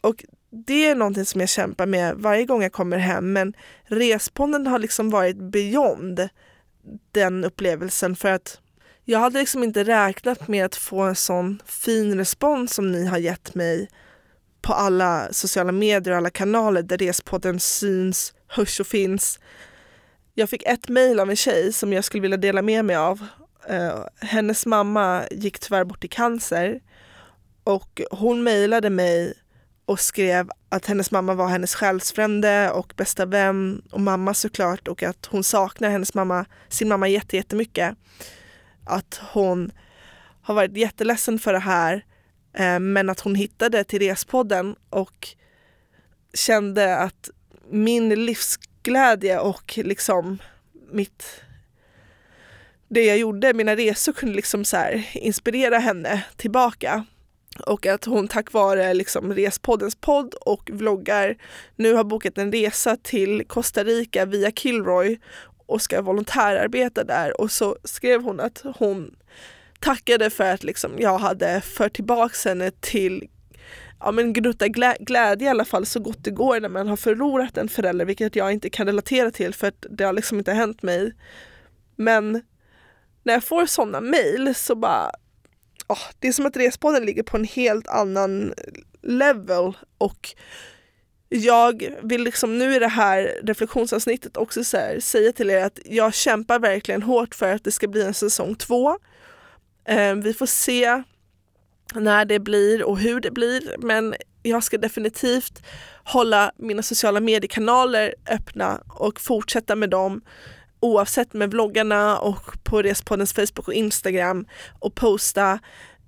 Och 0.00 0.24
det 0.66 0.86
är 0.86 0.94
någonting 0.94 1.24
som 1.24 1.40
jag 1.40 1.50
kämpar 1.50 1.86
med 1.86 2.14
varje 2.16 2.44
gång 2.44 2.62
jag 2.62 2.72
kommer 2.72 2.98
hem 2.98 3.32
men 3.32 3.54
responden 3.84 4.66
har 4.66 4.78
liksom 4.78 5.10
varit 5.10 5.36
beyond 5.36 6.28
den 7.12 7.44
upplevelsen 7.44 8.16
för 8.16 8.28
att 8.28 8.60
jag 9.10 9.18
hade 9.18 9.38
liksom 9.38 9.62
inte 9.62 9.84
räknat 9.84 10.48
med 10.48 10.64
att 10.64 10.76
få 10.76 11.00
en 11.00 11.14
sån 11.14 11.62
fin 11.66 12.18
respons 12.18 12.74
som 12.74 12.92
ni 12.92 13.06
har 13.06 13.18
gett 13.18 13.54
mig 13.54 13.88
på 14.62 14.72
alla 14.72 15.32
sociala 15.32 15.72
medier 15.72 16.12
och 16.12 16.18
alla 16.18 16.30
kanaler 16.30 16.82
där 16.82 16.98
Respodden 16.98 17.60
syns, 17.60 18.34
hörs 18.46 18.80
och 18.80 18.86
finns. 18.86 19.38
Jag 20.34 20.50
fick 20.50 20.62
ett 20.62 20.88
mejl 20.88 21.20
av 21.20 21.30
en 21.30 21.36
tjej 21.36 21.72
som 21.72 21.92
jag 21.92 22.04
skulle 22.04 22.20
vilja 22.20 22.36
dela 22.36 22.62
med 22.62 22.84
mig 22.84 22.96
av. 22.96 23.26
Eh, 23.68 24.04
hennes 24.20 24.66
mamma 24.66 25.22
gick 25.30 25.58
tyvärr 25.58 25.84
bort 25.84 26.04
i 26.04 26.08
cancer 26.08 26.80
och 27.64 28.00
hon 28.10 28.42
mejlade 28.42 28.90
mig 28.90 29.34
och 29.84 30.00
skrev 30.00 30.50
att 30.68 30.86
hennes 30.86 31.10
mamma 31.10 31.34
var 31.34 31.48
hennes 31.48 31.74
själsfrände 31.74 32.70
och 32.70 32.92
bästa 32.96 33.26
vän 33.26 33.82
och 33.90 34.00
mamma 34.00 34.34
såklart 34.34 34.88
och 34.88 35.02
att 35.02 35.26
hon 35.26 35.44
saknar 35.44 35.90
hennes 35.90 36.14
mamma, 36.14 36.44
sin 36.68 36.88
mamma 36.88 37.08
jättemycket. 37.08 37.96
Att 38.90 39.20
hon 39.32 39.72
har 40.42 40.54
varit 40.54 40.76
jätteledsen 40.76 41.38
för 41.38 41.52
det 41.52 41.58
här 41.58 42.04
eh, 42.54 42.78
men 42.78 43.10
att 43.10 43.20
hon 43.20 43.34
hittade 43.34 43.84
till 43.84 44.02
Respodden 44.02 44.76
och 44.90 45.28
kände 46.34 46.96
att 46.96 47.30
min 47.70 48.08
livsglädje 48.08 49.38
och 49.38 49.78
liksom 49.82 50.38
mitt 50.92 51.42
det 52.88 53.04
jag 53.04 53.18
gjorde, 53.18 53.54
mina 53.54 53.76
resor 53.76 54.12
kunde 54.12 54.34
liksom 54.34 54.64
så 54.64 54.76
här 54.76 55.08
inspirera 55.14 55.78
henne 55.78 56.24
tillbaka. 56.36 57.04
Och 57.66 57.86
att 57.86 58.04
hon 58.04 58.28
tack 58.28 58.52
vare 58.52 58.94
liksom 58.94 59.34
Respoddens 59.34 59.96
podd 59.96 60.34
och 60.34 60.70
vloggar 60.72 61.36
nu 61.76 61.94
har 61.94 62.04
bokat 62.04 62.38
en 62.38 62.52
resa 62.52 62.96
till 62.96 63.44
Costa 63.46 63.84
Rica 63.84 64.24
via 64.24 64.50
Kilroy 64.50 65.18
och 65.70 65.82
ska 65.82 66.02
volontärarbeta 66.02 67.04
där. 67.04 67.40
Och 67.40 67.50
så 67.50 67.76
skrev 67.84 68.22
hon 68.22 68.40
att 68.40 68.64
hon 68.78 69.16
tackade 69.80 70.30
för 70.30 70.52
att 70.52 70.64
liksom 70.64 70.92
jag 70.98 71.18
hade 71.18 71.60
fört 71.60 71.92
tillbaka 71.92 72.48
henne 72.48 72.70
till 72.80 73.28
ja, 74.00 74.10
men 74.10 74.32
gnutta 74.32 74.68
glä 74.68 74.96
glädje 75.00 75.46
i 75.46 75.50
alla 75.50 75.64
fall 75.64 75.86
så 75.86 76.00
gott 76.00 76.24
det 76.24 76.30
går 76.30 76.60
när 76.60 76.68
man 76.68 76.88
har 76.88 76.96
förlorat 76.96 77.56
en 77.56 77.68
förälder, 77.68 78.04
vilket 78.04 78.36
jag 78.36 78.52
inte 78.52 78.70
kan 78.70 78.86
relatera 78.86 79.30
till 79.30 79.54
för 79.54 79.66
att 79.66 79.86
det 79.90 80.04
har 80.04 80.12
liksom 80.12 80.38
inte 80.38 80.52
hänt 80.52 80.82
mig. 80.82 81.12
Men 81.96 82.42
när 83.22 83.32
jag 83.32 83.44
får 83.44 83.66
sådana 83.66 84.00
mejl 84.00 84.54
så 84.54 84.74
bara, 84.74 85.10
oh, 85.88 86.04
det 86.18 86.28
är 86.28 86.32
som 86.32 86.46
att 86.46 86.56
Respodden 86.56 87.04
ligger 87.04 87.22
på 87.22 87.36
en 87.36 87.44
helt 87.44 87.88
annan 87.88 88.54
level 89.02 89.72
och 89.98 90.34
jag 91.32 91.94
vill 92.02 92.22
liksom 92.22 92.58
nu 92.58 92.74
i 92.74 92.78
det 92.78 92.88
här 92.88 93.40
reflektionsavsnittet 93.42 94.36
också 94.36 94.60
här, 94.72 95.00
säga 95.00 95.32
till 95.32 95.50
er 95.50 95.64
att 95.64 95.78
jag 95.84 96.14
kämpar 96.14 96.58
verkligen 96.58 97.02
hårt 97.02 97.34
för 97.34 97.54
att 97.54 97.64
det 97.64 97.72
ska 97.72 97.88
bli 97.88 98.02
en 98.02 98.14
säsong 98.14 98.54
två. 98.54 98.98
Eh, 99.84 100.14
vi 100.14 100.34
får 100.34 100.46
se 100.46 101.02
när 101.94 102.24
det 102.24 102.38
blir 102.38 102.82
och 102.82 102.98
hur 102.98 103.20
det 103.20 103.30
blir 103.30 103.76
men 103.78 104.14
jag 104.42 104.64
ska 104.64 104.78
definitivt 104.78 105.62
hålla 106.04 106.52
mina 106.56 106.82
sociala 106.82 107.20
mediekanaler 107.20 108.14
öppna 108.30 108.82
och 108.88 109.20
fortsätta 109.20 109.76
med 109.76 109.90
dem 109.90 110.22
oavsett 110.80 111.32
med 111.32 111.50
vloggarna 111.50 112.18
och 112.18 112.64
på 112.64 112.82
Respoddens 112.82 113.32
Facebook 113.32 113.68
och 113.68 113.74
Instagram 113.74 114.46
och 114.78 114.94
posta 114.94 115.58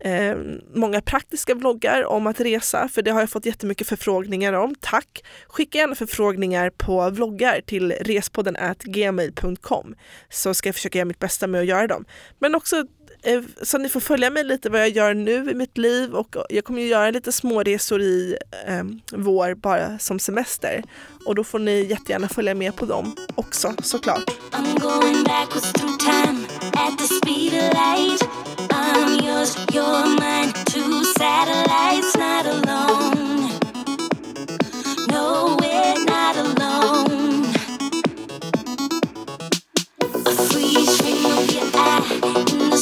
eh, 0.05 0.37
många 0.75 1.01
praktiska 1.01 1.55
vloggar 1.55 2.05
om 2.05 2.27
att 2.27 2.41
resa 2.41 2.89
för 2.89 3.03
det 3.03 3.11
har 3.11 3.21
jag 3.21 3.31
fått 3.31 3.47
jättemycket 3.47 3.87
förfrågningar 3.87 4.53
om. 4.53 4.75
Tack! 4.81 5.25
Skicka 5.47 5.79
gärna 5.79 5.95
förfrågningar 5.95 6.71
på 6.71 7.11
vloggar 7.11 7.61
till 7.67 7.93
respodden 7.93 8.57
gmail.com 8.85 9.95
så 10.31 10.55
ska 10.55 10.69
jag 10.69 10.75
försöka 10.75 10.99
göra 10.99 11.07
mitt 11.07 11.19
bästa 11.19 11.47
med 11.47 11.61
att 11.61 11.67
göra 11.67 11.87
dem. 11.87 12.05
Men 12.39 12.55
också 12.55 12.85
Eh, 13.25 13.43
så 13.63 13.79
ni 13.79 13.89
får 13.89 14.01
följa 14.01 14.31
mig 14.31 14.45
lite 14.45 14.71
vad 14.71 14.81
jag 14.81 14.89
gör 14.89 15.15
nu 15.15 15.51
i 15.51 15.55
mitt 15.55 15.79
liv 15.79 16.15
och 16.15 16.37
jag 16.49 16.65
kommer 16.65 16.81
ju 16.83 16.89
göra 16.89 17.11
lite 17.11 17.33
småresor 17.33 18.01
i 18.01 18.37
eh, 18.67 18.85
vår 19.13 19.55
bara 19.55 19.99
som 19.99 20.19
semester 20.19 20.83
och 21.27 21.35
då 21.35 21.45
får 21.45 21.59
ni 21.59 21.85
jättegärna 21.85 22.29
följa 22.29 22.55
med 22.55 22.77
på 22.77 22.87
dem 22.87 23.17
också 23.35 23.75
såklart. 23.83 24.25
I'm 24.53 24.81
going 24.81 25.25
backwards 25.25 25.73
through 25.73 25.99
time 25.99 26.47
at 26.73 26.99
the 26.99 27.05
speed 27.05 27.53
of 27.55 27.75
light. 27.75 28.23
I'm 28.71 29.25
yours, 29.25 29.57
you're 29.73 30.07
mine. 30.21 30.53
Two 30.67 31.05
satellites, 31.05 32.17
not 32.17 32.47
alone. 32.47 33.22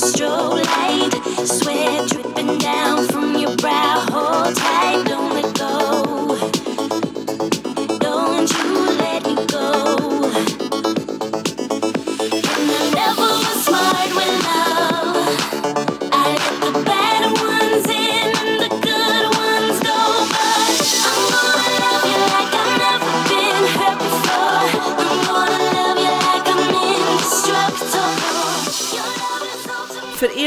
Strobe 0.01 0.65
light. 0.65 1.13
Sweat 1.47 2.09
dripping 2.09 2.59
down 2.59 3.07
from 3.09 3.37
your 3.37 3.55
brow. 3.57 4.07
Hold 4.11 4.57
tight, 4.57 5.10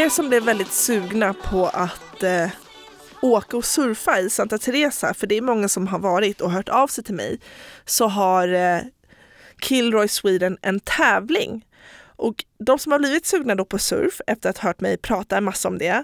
fler 0.03 0.09
För 0.09 0.13
er 0.13 0.15
som 0.15 0.29
blev 0.29 0.43
väldigt 0.43 0.71
sugna 0.71 1.33
på 1.33 1.65
att 1.65 2.23
eh, 2.23 2.49
åka 3.21 3.57
och 3.57 3.65
surfa 3.65 4.19
i 4.19 4.29
Santa 4.29 4.57
Teresa, 4.57 5.13
för 5.13 5.27
det 5.27 5.37
är 5.37 5.41
många 5.41 5.67
som 5.67 5.87
har 5.87 5.99
varit 5.99 6.41
och 6.41 6.51
hört 6.51 6.69
av 6.69 6.87
sig 6.87 7.03
till 7.03 7.15
mig, 7.15 7.39
så 7.85 8.07
har 8.07 8.47
eh, 8.53 8.81
Kilroy 9.61 10.07
Sweden 10.07 10.57
en 10.61 10.79
tävling. 10.79 11.65
Och 12.17 12.45
de 12.65 12.79
som 12.79 12.91
har 12.91 12.99
blivit 12.99 13.25
sugna 13.25 13.55
då 13.55 13.65
på 13.65 13.77
surf 13.77 14.21
efter 14.27 14.49
att 14.49 14.57
ha 14.57 14.69
hört 14.69 14.81
mig 14.81 14.97
prata 14.97 15.37
en 15.37 15.43
massa 15.43 15.67
om 15.67 15.77
det, 15.77 16.03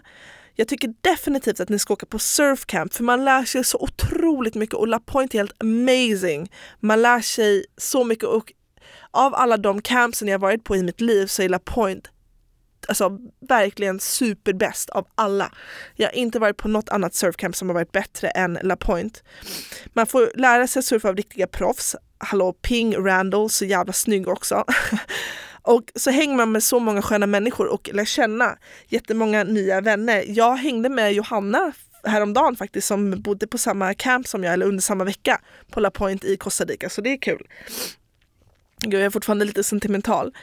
jag 0.56 0.68
tycker 0.68 0.94
definitivt 1.02 1.60
att 1.60 1.70
ni 1.70 1.80
ska 1.80 1.94
åka 1.94 2.06
på 2.06 2.20
surfcamp 2.20 2.94
för 2.94 3.04
man 3.04 3.26
lär 3.26 3.44
sig 3.44 3.64
så 3.64 3.78
otroligt 3.78 4.56
mycket 4.56 4.76
och 4.76 4.88
La 4.88 5.00
Point 5.00 5.34
är 5.34 5.38
helt 5.38 5.62
amazing. 5.62 6.52
Man 6.80 7.02
lär 7.02 7.22
sig 7.22 7.66
så 7.78 8.04
mycket 8.04 8.26
och 8.26 8.54
av 9.12 9.36
alla 9.36 9.58
de 9.58 9.82
campsen 9.82 10.28
jag 10.28 10.40
varit 10.40 10.64
på 10.64 10.76
i 10.76 10.84
mitt 10.84 11.02
liv 11.02 11.26
så 11.26 11.42
är 11.42 11.50
La 11.50 11.60
Point 11.60 12.10
alltså 12.88 13.18
verkligen 13.40 14.00
superbäst 14.00 14.90
av 14.90 15.08
alla. 15.16 15.52
Jag 15.96 16.08
har 16.08 16.16
inte 16.16 16.40
varit 16.40 16.58
på 16.58 16.68
något 16.68 16.90
annat 16.90 17.16
surfcamp 17.16 17.56
som 17.56 17.70
har 17.70 17.74
varit 17.74 17.92
bättre 17.92 18.30
än 18.30 18.60
La 18.64 18.76
Point. 18.76 19.24
Man 19.94 20.08
får 20.08 20.32
lära 20.36 20.68
sig 20.68 20.84
surfa 20.84 21.10
av 21.10 21.16
riktiga 21.16 21.48
proffs. 21.48 21.96
Hallå 22.18 22.54
Ping 22.54 22.98
Randall, 22.98 23.50
så 23.50 23.66
jävla 23.66 23.94
snygg 23.94 24.28
också. 24.28 24.64
Och 25.62 25.84
så 25.96 26.12
hänger 26.12 26.36
man 26.36 26.52
med 26.52 26.64
så 26.64 26.80
många 26.80 27.02
sköna 27.02 27.28
människor 27.28 27.68
och 27.68 27.90
lär 27.94 28.06
känna 28.06 28.58
jättemånga 28.88 29.44
nya 29.44 29.82
vänner. 29.82 30.24
Jag 30.28 30.56
hängde 30.56 30.90
med 30.90 31.14
Johanna 31.14 31.72
häromdagen 32.04 32.56
faktiskt 32.56 32.88
som 32.88 33.22
bodde 33.22 33.48
på 33.48 33.58
samma 33.58 33.94
camp 33.94 34.28
som 34.28 34.44
jag, 34.44 34.54
eller 34.54 34.66
under 34.66 34.82
samma 34.82 35.04
vecka 35.04 35.42
på 35.72 35.80
La 35.80 35.92
Point 35.92 36.24
i 36.24 36.38
Costa 36.38 36.66
Rica, 36.66 36.90
så 36.90 37.02
det 37.02 37.10
är 37.10 37.18
kul. 37.18 37.48
Gud, 38.82 38.94
jag 38.94 39.06
är 39.06 39.10
fortfarande 39.10 39.46
lite 39.46 39.64
sentimental. 39.64 40.34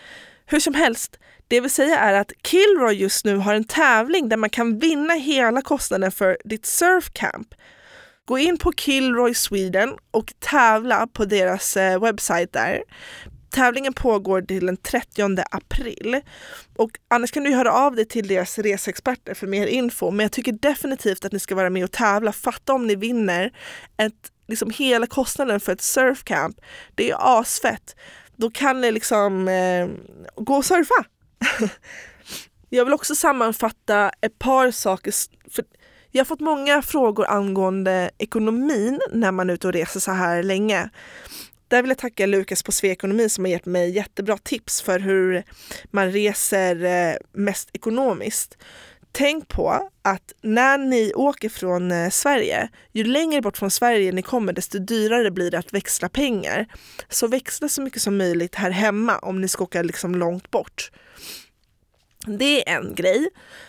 Hur 0.47 0.61
som 0.61 0.75
helst, 0.75 1.19
det 1.49 1.61
vill 1.61 1.71
säga 1.71 1.99
är 1.99 2.15
att 2.15 2.33
Kilroy 2.45 2.95
just 2.95 3.25
nu 3.25 3.37
har 3.37 3.55
en 3.55 3.65
tävling 3.65 4.29
där 4.29 4.37
man 4.37 4.51
kan 4.51 4.79
vinna 4.79 5.15
hela 5.15 5.63
kostnaden 5.63 6.13
för 6.13 6.39
ditt 6.45 6.67
surfcamp. 6.67 7.55
Gå 8.25 8.39
in 8.39 8.59
på 8.59 8.73
Kilroy 8.73 9.35
Sweden 9.35 9.97
och 10.11 10.33
tävla 10.39 11.07
på 11.07 11.25
deras 11.25 11.77
eh, 11.77 12.01
webbsajt 12.01 12.53
där. 12.53 12.83
Tävlingen 13.51 13.93
pågår 13.93 14.43
till 14.43 14.67
den 14.67 14.77
30 14.77 15.43
april. 15.51 16.21
Och 16.77 16.91
annars 17.09 17.31
kan 17.31 17.45
du 17.45 17.55
höra 17.55 17.73
av 17.73 17.97
dig 17.97 18.05
till 18.05 18.29
deras 18.29 18.59
reseexperter 18.59 19.35
för 19.35 19.47
mer 19.47 19.67
info. 19.67 20.11
Men 20.11 20.25
jag 20.25 20.33
tycker 20.33 20.53
definitivt 20.53 21.25
att 21.25 21.33
ni 21.33 21.39
ska 21.39 21.55
vara 21.55 21.71
med 21.71 21.85
och 21.85 21.93
tävla. 21.93 22.33
Fatta 22.33 22.73
om 22.73 22.87
ni 22.87 22.95
vinner 22.95 23.53
ett, 23.97 24.33
liksom 24.49 24.71
hela 24.71 25.07
kostnaden 25.07 25.61
för 25.61 25.73
ett 25.73 25.83
surfcamp. 25.83 26.61
Det 26.95 27.11
är 27.11 27.41
asfett. 27.41 27.97
Då 28.37 28.51
kan 28.51 28.81
ni 28.81 28.93
liksom 28.93 29.49
eh, 29.49 29.89
gå 30.37 30.55
och 30.55 30.65
surfa. 30.65 31.05
jag 32.69 32.85
vill 32.85 32.95
också 32.95 33.15
sammanfatta 33.15 34.11
ett 34.21 34.39
par 34.39 34.71
saker. 34.71 35.13
För 35.51 35.65
jag 36.11 36.21
har 36.21 36.27
fått 36.27 36.41
många 36.41 36.83
frågor 36.83 37.27
angående 37.31 38.11
ekonomin 38.19 39.01
när 39.13 39.33
man 39.33 39.51
är 39.51 39.55
ute 39.55 39.67
och 39.67 39.73
reser 39.73 40.01
så 40.01 40.13
här 40.13 40.43
länge. 40.43 40.91
Där 41.69 41.83
vill 41.83 41.89
jag 41.91 41.99
tacka 41.99 42.27
Lukas 42.27 42.63
på 42.63 42.73
Sveekonomi 42.73 43.29
som 43.29 43.45
har 43.45 43.51
gett 43.51 43.67
mig 43.67 43.91
jättebra 43.91 44.39
tips 44.39 44.83
för 44.83 44.99
hur 44.99 45.43
man 45.91 46.13
reser 46.13 46.85
eh, 46.85 47.17
mest 47.33 47.71
ekonomiskt. 47.73 48.59
Tänk 49.13 49.49
på 49.49 49.91
att 50.03 50.33
när 50.43 50.79
ni 50.79 51.13
åker 51.15 51.49
från 51.49 51.93
eh, 51.93 52.11
Sverige, 52.11 52.69
ju 52.93 53.05
längre 53.05 53.43
bort 53.43 53.57
från 53.57 53.71
Sverige 53.71 54.13
ni 54.13 54.23
kommer 54.23 54.53
desto 54.53 54.79
dyrare 54.79 55.31
blir 55.31 55.51
det 55.51 55.59
att 55.59 55.75
växla 55.75 56.09
pengar. 56.09 56.67
Så 57.09 57.27
växla 57.27 57.69
så 57.69 57.83
mycket 57.83 58.03
som 58.03 58.17
möjligt 58.17 58.55
här 58.55 58.71
hemma 58.71 59.19
om 59.19 59.41
ni 59.41 59.49
ska 59.49 59.65
åka 59.65 59.83
liksom 59.83 60.15
långt 60.15 60.51
bort. 60.51 60.91
Det 62.27 62.69
är 62.69 62.77
en 62.77 62.95
grej. 62.95 63.29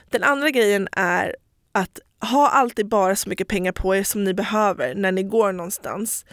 Den 0.10 0.24
andra 0.24 0.50
grejen 0.50 0.88
är 0.92 1.36
att 1.72 2.00
ha 2.22 2.50
alltid 2.50 2.88
bara 2.88 3.16
så 3.16 3.30
mycket 3.30 3.48
pengar 3.48 3.72
på 3.72 3.96
er 3.96 4.04
som 4.04 4.24
ni 4.24 4.34
behöver 4.34 4.96
när 4.96 5.12
ni 5.12 5.24
går 5.24 5.52
någonstans. 5.52 6.26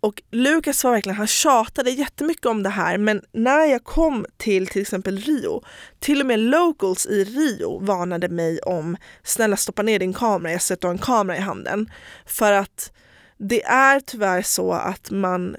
Och 0.00 0.22
Lukas 0.30 0.84
var 0.84 0.92
verkligen, 0.92 1.16
han 1.16 1.26
tjatade 1.26 1.90
jättemycket 1.90 2.46
om 2.46 2.62
det 2.62 2.68
här 2.68 2.98
men 2.98 3.22
när 3.32 3.64
jag 3.64 3.84
kom 3.84 4.26
till 4.36 4.66
till 4.66 4.82
exempel 4.82 5.18
Rio, 5.18 5.62
till 5.98 6.20
och 6.20 6.26
med 6.26 6.38
locals 6.38 7.06
i 7.06 7.24
Rio 7.24 7.78
varnade 7.78 8.28
mig 8.28 8.60
om 8.60 8.96
snälla 9.22 9.56
stoppa 9.56 9.82
ner 9.82 9.98
din 9.98 10.14
kamera, 10.14 10.52
jag 10.52 10.62
sätter 10.62 10.88
en 10.88 10.98
kamera 10.98 11.36
i 11.36 11.40
handen. 11.40 11.90
För 12.26 12.52
att 12.52 12.92
det 13.38 13.64
är 13.64 14.00
tyvärr 14.00 14.42
så 14.42 14.72
att 14.72 15.10
man, 15.10 15.56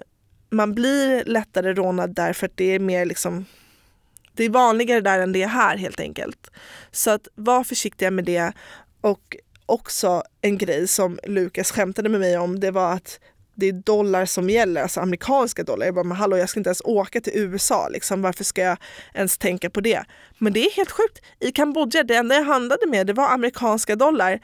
man 0.50 0.74
blir 0.74 1.26
lättare 1.26 1.74
rånad 1.74 2.16
därför 2.16 2.46
att 2.46 2.58
det 2.58 2.76
är 2.76 2.80
mer 2.80 3.06
liksom 3.06 3.46
det 4.34 4.46
är 4.46 4.50
vanligare 4.50 5.02
där 5.02 5.20
än 5.20 5.32
det 5.32 5.44
är 5.44 5.48
här 5.48 5.78
helt 5.78 6.00
enkelt. 6.00 6.52
Så 6.92 7.12
att 7.12 7.28
var 7.36 7.64
försiktiga 7.64 8.12
med 8.12 8.26
det 8.26 8.54
och 9.02 9.36
också 9.66 10.24
en 10.42 10.58
grej 10.58 10.88
som 10.88 11.20
Lukas 11.24 11.72
skämtade 11.72 12.10
med 12.10 12.20
mig 12.20 12.38
om 12.38 12.60
det 12.60 12.72
var 12.72 12.94
att 12.94 13.20
det 13.56 13.68
är 13.68 13.74
dollar 13.74 14.26
som 14.26 14.50
gäller, 14.50 14.82
alltså 14.82 15.00
amerikanska 15.00 15.64
dollar. 15.64 15.86
Jag 15.86 15.96
bara, 15.96 16.04
men 16.04 16.18
hallå 16.18 16.38
jag 16.38 16.50
ska 16.50 16.60
inte 16.60 16.68
ens 16.68 16.82
åka 16.82 17.22
till 17.22 17.34
USA, 17.36 17.88
liksom. 17.90 18.22
varför 18.22 18.44
ska 18.44 18.62
jag 18.62 18.78
ens 19.14 19.38
tänka 19.38 19.70
på 19.70 19.82
det? 19.82 20.04
Men 20.38 20.54
det 20.54 20.60
är 20.60 20.72
helt 20.72 20.92
sjukt. 20.92 21.22
I 21.40 21.52
Kambodja, 21.52 22.04
det 22.04 22.16
enda 22.16 22.36
jag 22.36 22.44
handlade 22.44 22.88
med 22.88 23.08
det 23.08 23.14
var 23.14 23.30
amerikanska 23.30 23.96
dollar. 23.96 24.40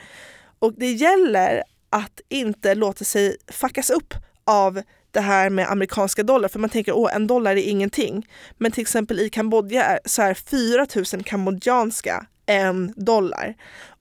Och 0.60 0.74
det 0.74 0.92
gäller 0.92 1.64
att 1.90 2.22
inte 2.30 2.76
låta 2.76 3.06
sig 3.06 3.38
fuckas 3.52 3.90
upp 3.90 4.14
av 4.44 4.82
det 5.12 5.20
här 5.22 5.50
med 5.50 5.72
amerikanska 5.72 6.24
dollar, 6.24 6.50
för 6.50 6.60
man 6.60 6.70
tänker 6.70 7.06
att 7.06 7.16
en 7.16 7.28
dollar 7.28 7.52
är 7.52 7.70
ingenting. 7.70 8.28
Men 8.58 8.72
till 8.72 8.82
exempel 8.82 9.20
i 9.20 9.30
Kambodja 9.30 9.84
är, 9.84 10.00
så 10.06 10.22
är 10.22 10.34
4000 10.34 11.24
kambodjanska 11.24 12.26
en 12.46 12.94
dollar. 12.96 13.56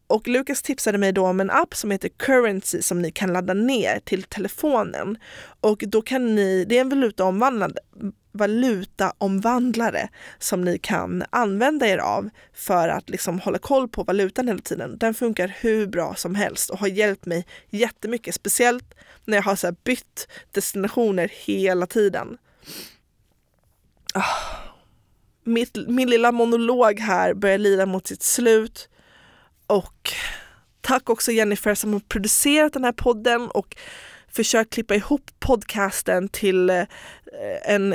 Och 0.06 0.28
Lukas 0.28 0.62
tipsade 0.62 0.98
mig 0.98 1.12
då 1.12 1.26
om 1.26 1.40
en 1.40 1.50
app 1.50 1.74
som 1.74 1.90
heter 1.90 2.08
Currency 2.08 2.82
som 2.82 3.02
ni 3.02 3.10
kan 3.10 3.32
ladda 3.32 3.54
ner 3.54 4.00
till 4.00 4.22
telefonen. 4.22 5.18
Och 5.60 5.84
då 5.86 6.02
kan 6.02 6.34
ni, 6.34 6.64
det 6.64 6.76
är 6.76 6.80
en 6.80 6.88
valutaomvandlare, 6.88 7.72
valutaomvandlare 8.32 10.08
som 10.38 10.64
ni 10.64 10.78
kan 10.78 11.24
använda 11.30 11.86
er 11.86 11.98
av 11.98 12.30
för 12.54 12.88
att 12.88 13.10
liksom 13.10 13.40
hålla 13.40 13.58
koll 13.58 13.88
på 13.88 14.02
valutan 14.02 14.48
hela 14.48 14.60
tiden. 14.60 14.98
Den 14.98 15.14
funkar 15.14 15.56
hur 15.60 15.86
bra 15.86 16.14
som 16.14 16.34
helst 16.34 16.70
och 16.70 16.78
har 16.78 16.88
hjälpt 16.88 17.26
mig 17.26 17.46
jättemycket, 17.70 18.34
speciellt 18.34 18.94
när 19.24 19.36
jag 19.36 19.42
har 19.42 19.56
så 19.56 19.72
bytt 19.84 20.28
destinationer 20.52 21.32
hela 21.34 21.86
tiden. 21.86 22.38
Oh. 24.14 24.66
Mitt, 25.44 25.88
min 25.88 26.10
lilla 26.10 26.32
monolog 26.32 27.00
här 27.00 27.34
börjar 27.34 27.58
lida 27.58 27.86
mot 27.86 28.06
sitt 28.06 28.22
slut. 28.22 28.88
Och 29.66 30.12
tack 30.80 31.10
också 31.10 31.32
Jennifer 31.32 31.74
som 31.74 31.92
har 31.92 32.00
producerat 32.00 32.72
den 32.72 32.84
här 32.84 32.92
podden 32.92 33.50
och 33.50 33.76
försökt 34.28 34.74
klippa 34.74 34.94
ihop 34.94 35.30
podcasten 35.38 36.28
till 36.28 36.70
eh, 36.70 36.84
en 37.64 37.94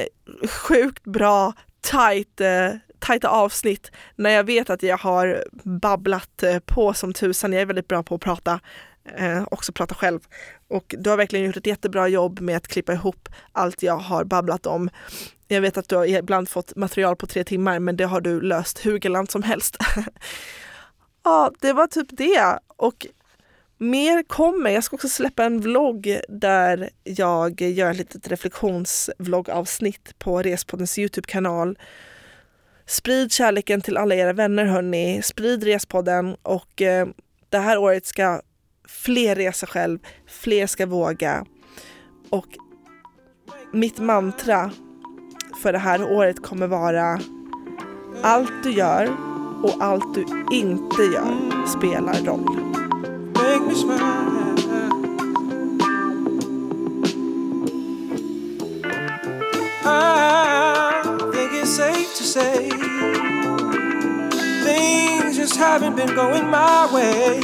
sjukt 0.50 1.04
bra, 1.04 1.54
tight, 1.82 2.42
eh, 2.42 2.70
tajta 3.00 3.30
avsnitt 3.30 3.92
när 4.16 4.30
jag 4.30 4.44
vet 4.44 4.70
att 4.70 4.84
jag 4.84 4.98
har 4.98 5.44
babblat 5.64 6.44
eh, 6.44 6.60
på 6.60 6.94
som 6.94 7.14
tusan. 7.14 7.54
Jag 7.54 7.62
är 7.62 7.66
väldigt 7.66 7.88
bra 7.88 8.04
på 8.04 8.16
att 8.16 8.22
prata, 8.22 8.60
eh, 9.18 9.44
också 9.52 9.72
prata 9.72 9.96
själv. 9.96 10.20
Och 10.68 10.96
du 10.98 11.10
har 11.10 11.18
verkligen 11.18 11.46
gjort 11.46 11.58
ett 11.58 11.68
jättebra 11.68 12.08
jobb 12.08 12.40
med 12.40 12.58
att 12.58 12.68
klippa 12.68 12.94
ihop 12.94 13.30
allt 13.52 13.84
jag 13.84 13.98
har 13.98 14.24
babblat 14.24 14.66
om. 14.66 14.90
Jag 15.48 15.62
vet 15.62 15.78
att 15.78 15.90
du 15.90 15.96
har 15.96 16.06
ibland 16.06 16.50
fått 16.50 16.76
material 16.76 17.16
på 17.16 17.28
tre 17.28 17.44
timmar 17.44 17.80
men 17.80 17.98
det 17.98 18.06
har 18.06 18.22
du 18.22 18.42
löst 18.42 18.86
hur 18.86 18.98
galant 19.00 19.32
som 19.32 19.44
helst. 19.44 19.78
ja, 21.24 21.52
det 21.60 21.74
var 21.74 21.88
typ 21.88 22.08
det. 22.10 22.60
Och 22.68 23.08
mer 23.78 24.24
kommer. 24.24 24.70
Jag 24.70 24.84
ska 24.84 24.96
också 24.96 25.10
släppa 25.10 25.44
en 25.44 25.62
vlogg 25.62 26.20
där 26.30 26.90
jag 27.04 27.62
gör 27.62 27.92
ett 27.92 27.98
litet 27.98 28.28
reflektionsvloggavsnitt 28.28 30.20
på 30.20 30.42
Respoddens 30.42 31.00
Youtube-kanal. 31.00 31.80
Sprid 32.86 33.32
kärleken 33.32 33.82
till 33.82 33.98
alla 33.98 34.16
era 34.16 34.34
vänner 34.34 34.66
hörni. 34.66 35.22
Sprid 35.24 35.64
Respodden 35.64 36.36
och 36.42 36.82
eh, 36.82 37.08
det 37.50 37.58
här 37.58 37.78
året 37.78 38.06
ska 38.06 38.42
fler 38.88 39.36
resa 39.36 39.68
själv, 39.68 40.00
fler 40.28 40.68
ska 40.68 40.86
våga. 40.86 41.46
Och 42.30 42.48
mitt 43.74 44.00
mantra 44.00 44.72
för 45.62 45.74
det 45.74 45.80
här 45.80 46.12
året 46.12 46.44
kommer 46.44 46.68
vara 46.68 47.20
allt 48.24 48.64
du 48.64 48.72
gör 48.72 49.31
och 49.64 49.76
allt 49.80 50.14
du 50.14 50.26
inte 50.52 51.04
gör 51.04 51.68
spelar 51.68 52.24
roll. 52.24 52.58
things 64.64 65.38
just 65.38 65.58
haven't 65.58 65.96
been 65.96 66.14
going 66.16 66.50
my 66.50 66.88
way. 66.94 67.40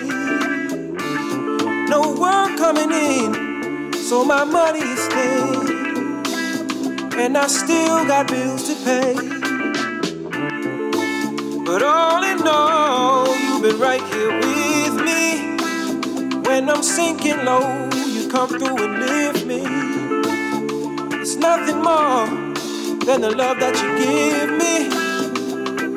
No 1.89 2.13
work 2.13 2.57
coming 2.57 2.91
in, 2.91 3.93
so 3.93 4.25
my 4.25 4.43
money 4.43 4.79
is 4.79 5.07
thin, 5.07 6.25
and 7.19 7.37
I 7.37 7.47
still 7.47 8.05
got 8.05 8.27
bills 8.27 8.67
to 8.67 8.75
pay. 8.85 9.36
But 11.67 11.83
all 11.83 12.23
in 12.23 12.47
all, 12.47 13.27
you've 13.27 13.61
been 13.61 13.77
right 13.77 14.01
here 14.01 14.31
with 14.39 14.93
me. 15.03 15.57
When 16.47 16.69
I'm 16.69 16.81
sinking 16.81 17.43
low, 17.43 17.89
you 17.93 18.29
come 18.29 18.47
through 18.47 18.77
and 18.85 18.99
lift 18.99 19.45
me. 19.45 19.65
It's 21.19 21.35
nothing 21.35 21.83
more 21.83 22.25
than 23.05 23.19
the 23.19 23.31
love 23.35 23.59
that 23.59 23.75
you 23.81 23.97
give 23.99 24.49
me. 24.61 24.87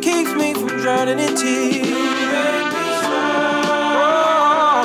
Keeps 0.02 0.32
me 0.34 0.54
from 0.54 0.76
drowning 0.80 1.20
in 1.20 1.36
tears. 1.36 1.86
You 1.86 1.94
make 2.34 2.66
me 2.74 2.86
smile. 3.06 3.94
Oh, 4.02 4.82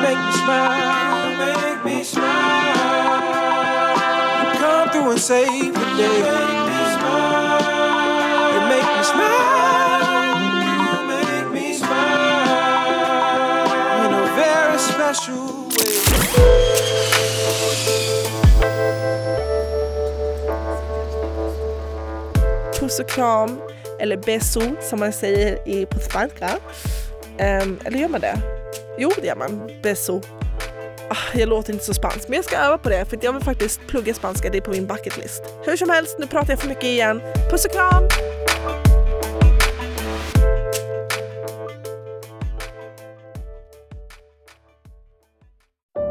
make 0.00 0.16
me 0.24 0.32
smile. 0.40 1.36
Make 1.44 1.84
me 1.84 2.04
smile. 2.04 3.20
You 4.40 4.58
come 4.60 4.88
through 4.88 5.10
and 5.10 5.20
save 5.20 5.74
the 5.74 5.84
day. 6.00 6.20
You 8.54 8.60
make 8.66 8.88
me 8.96 9.02
smile. 9.04 9.59
Special 15.14 15.36
way. 15.36 15.90
Puss 22.80 23.00
och 23.00 23.08
kram, 23.08 23.60
eller 24.00 24.16
beso 24.16 24.62
som 24.80 25.00
man 25.00 25.12
säger 25.12 25.68
i, 25.68 25.86
på 25.86 25.98
spanska. 25.98 26.50
Um, 27.28 27.80
eller 27.84 27.98
gör 27.98 28.08
man 28.08 28.20
det? 28.20 28.38
Jo, 28.98 29.10
det 29.20 29.26
gör 29.26 29.36
man. 29.36 29.70
Beso. 29.82 30.20
Ah, 31.08 31.38
jag 31.38 31.48
låter 31.48 31.72
inte 31.72 31.84
så 31.84 31.94
spansk, 31.94 32.28
men 32.28 32.36
jag 32.36 32.44
ska 32.44 32.56
öva 32.56 32.78
på 32.78 32.88
det 32.88 33.04
för 33.04 33.18
jag 33.22 33.32
vill 33.32 33.42
faktiskt 33.42 33.80
plugga 33.86 34.14
spanska. 34.14 34.50
Det 34.50 34.58
är 34.58 34.62
på 34.62 34.70
min 34.70 34.86
bucket 34.86 35.16
list. 35.16 35.42
Hur 35.64 35.76
som 35.76 35.90
helst, 35.90 36.16
nu 36.18 36.26
pratar 36.26 36.50
jag 36.52 36.60
för 36.60 36.68
mycket 36.68 36.84
igen. 36.84 37.20
Puss 37.50 37.64
och 37.64 37.72
kram! 37.72 38.29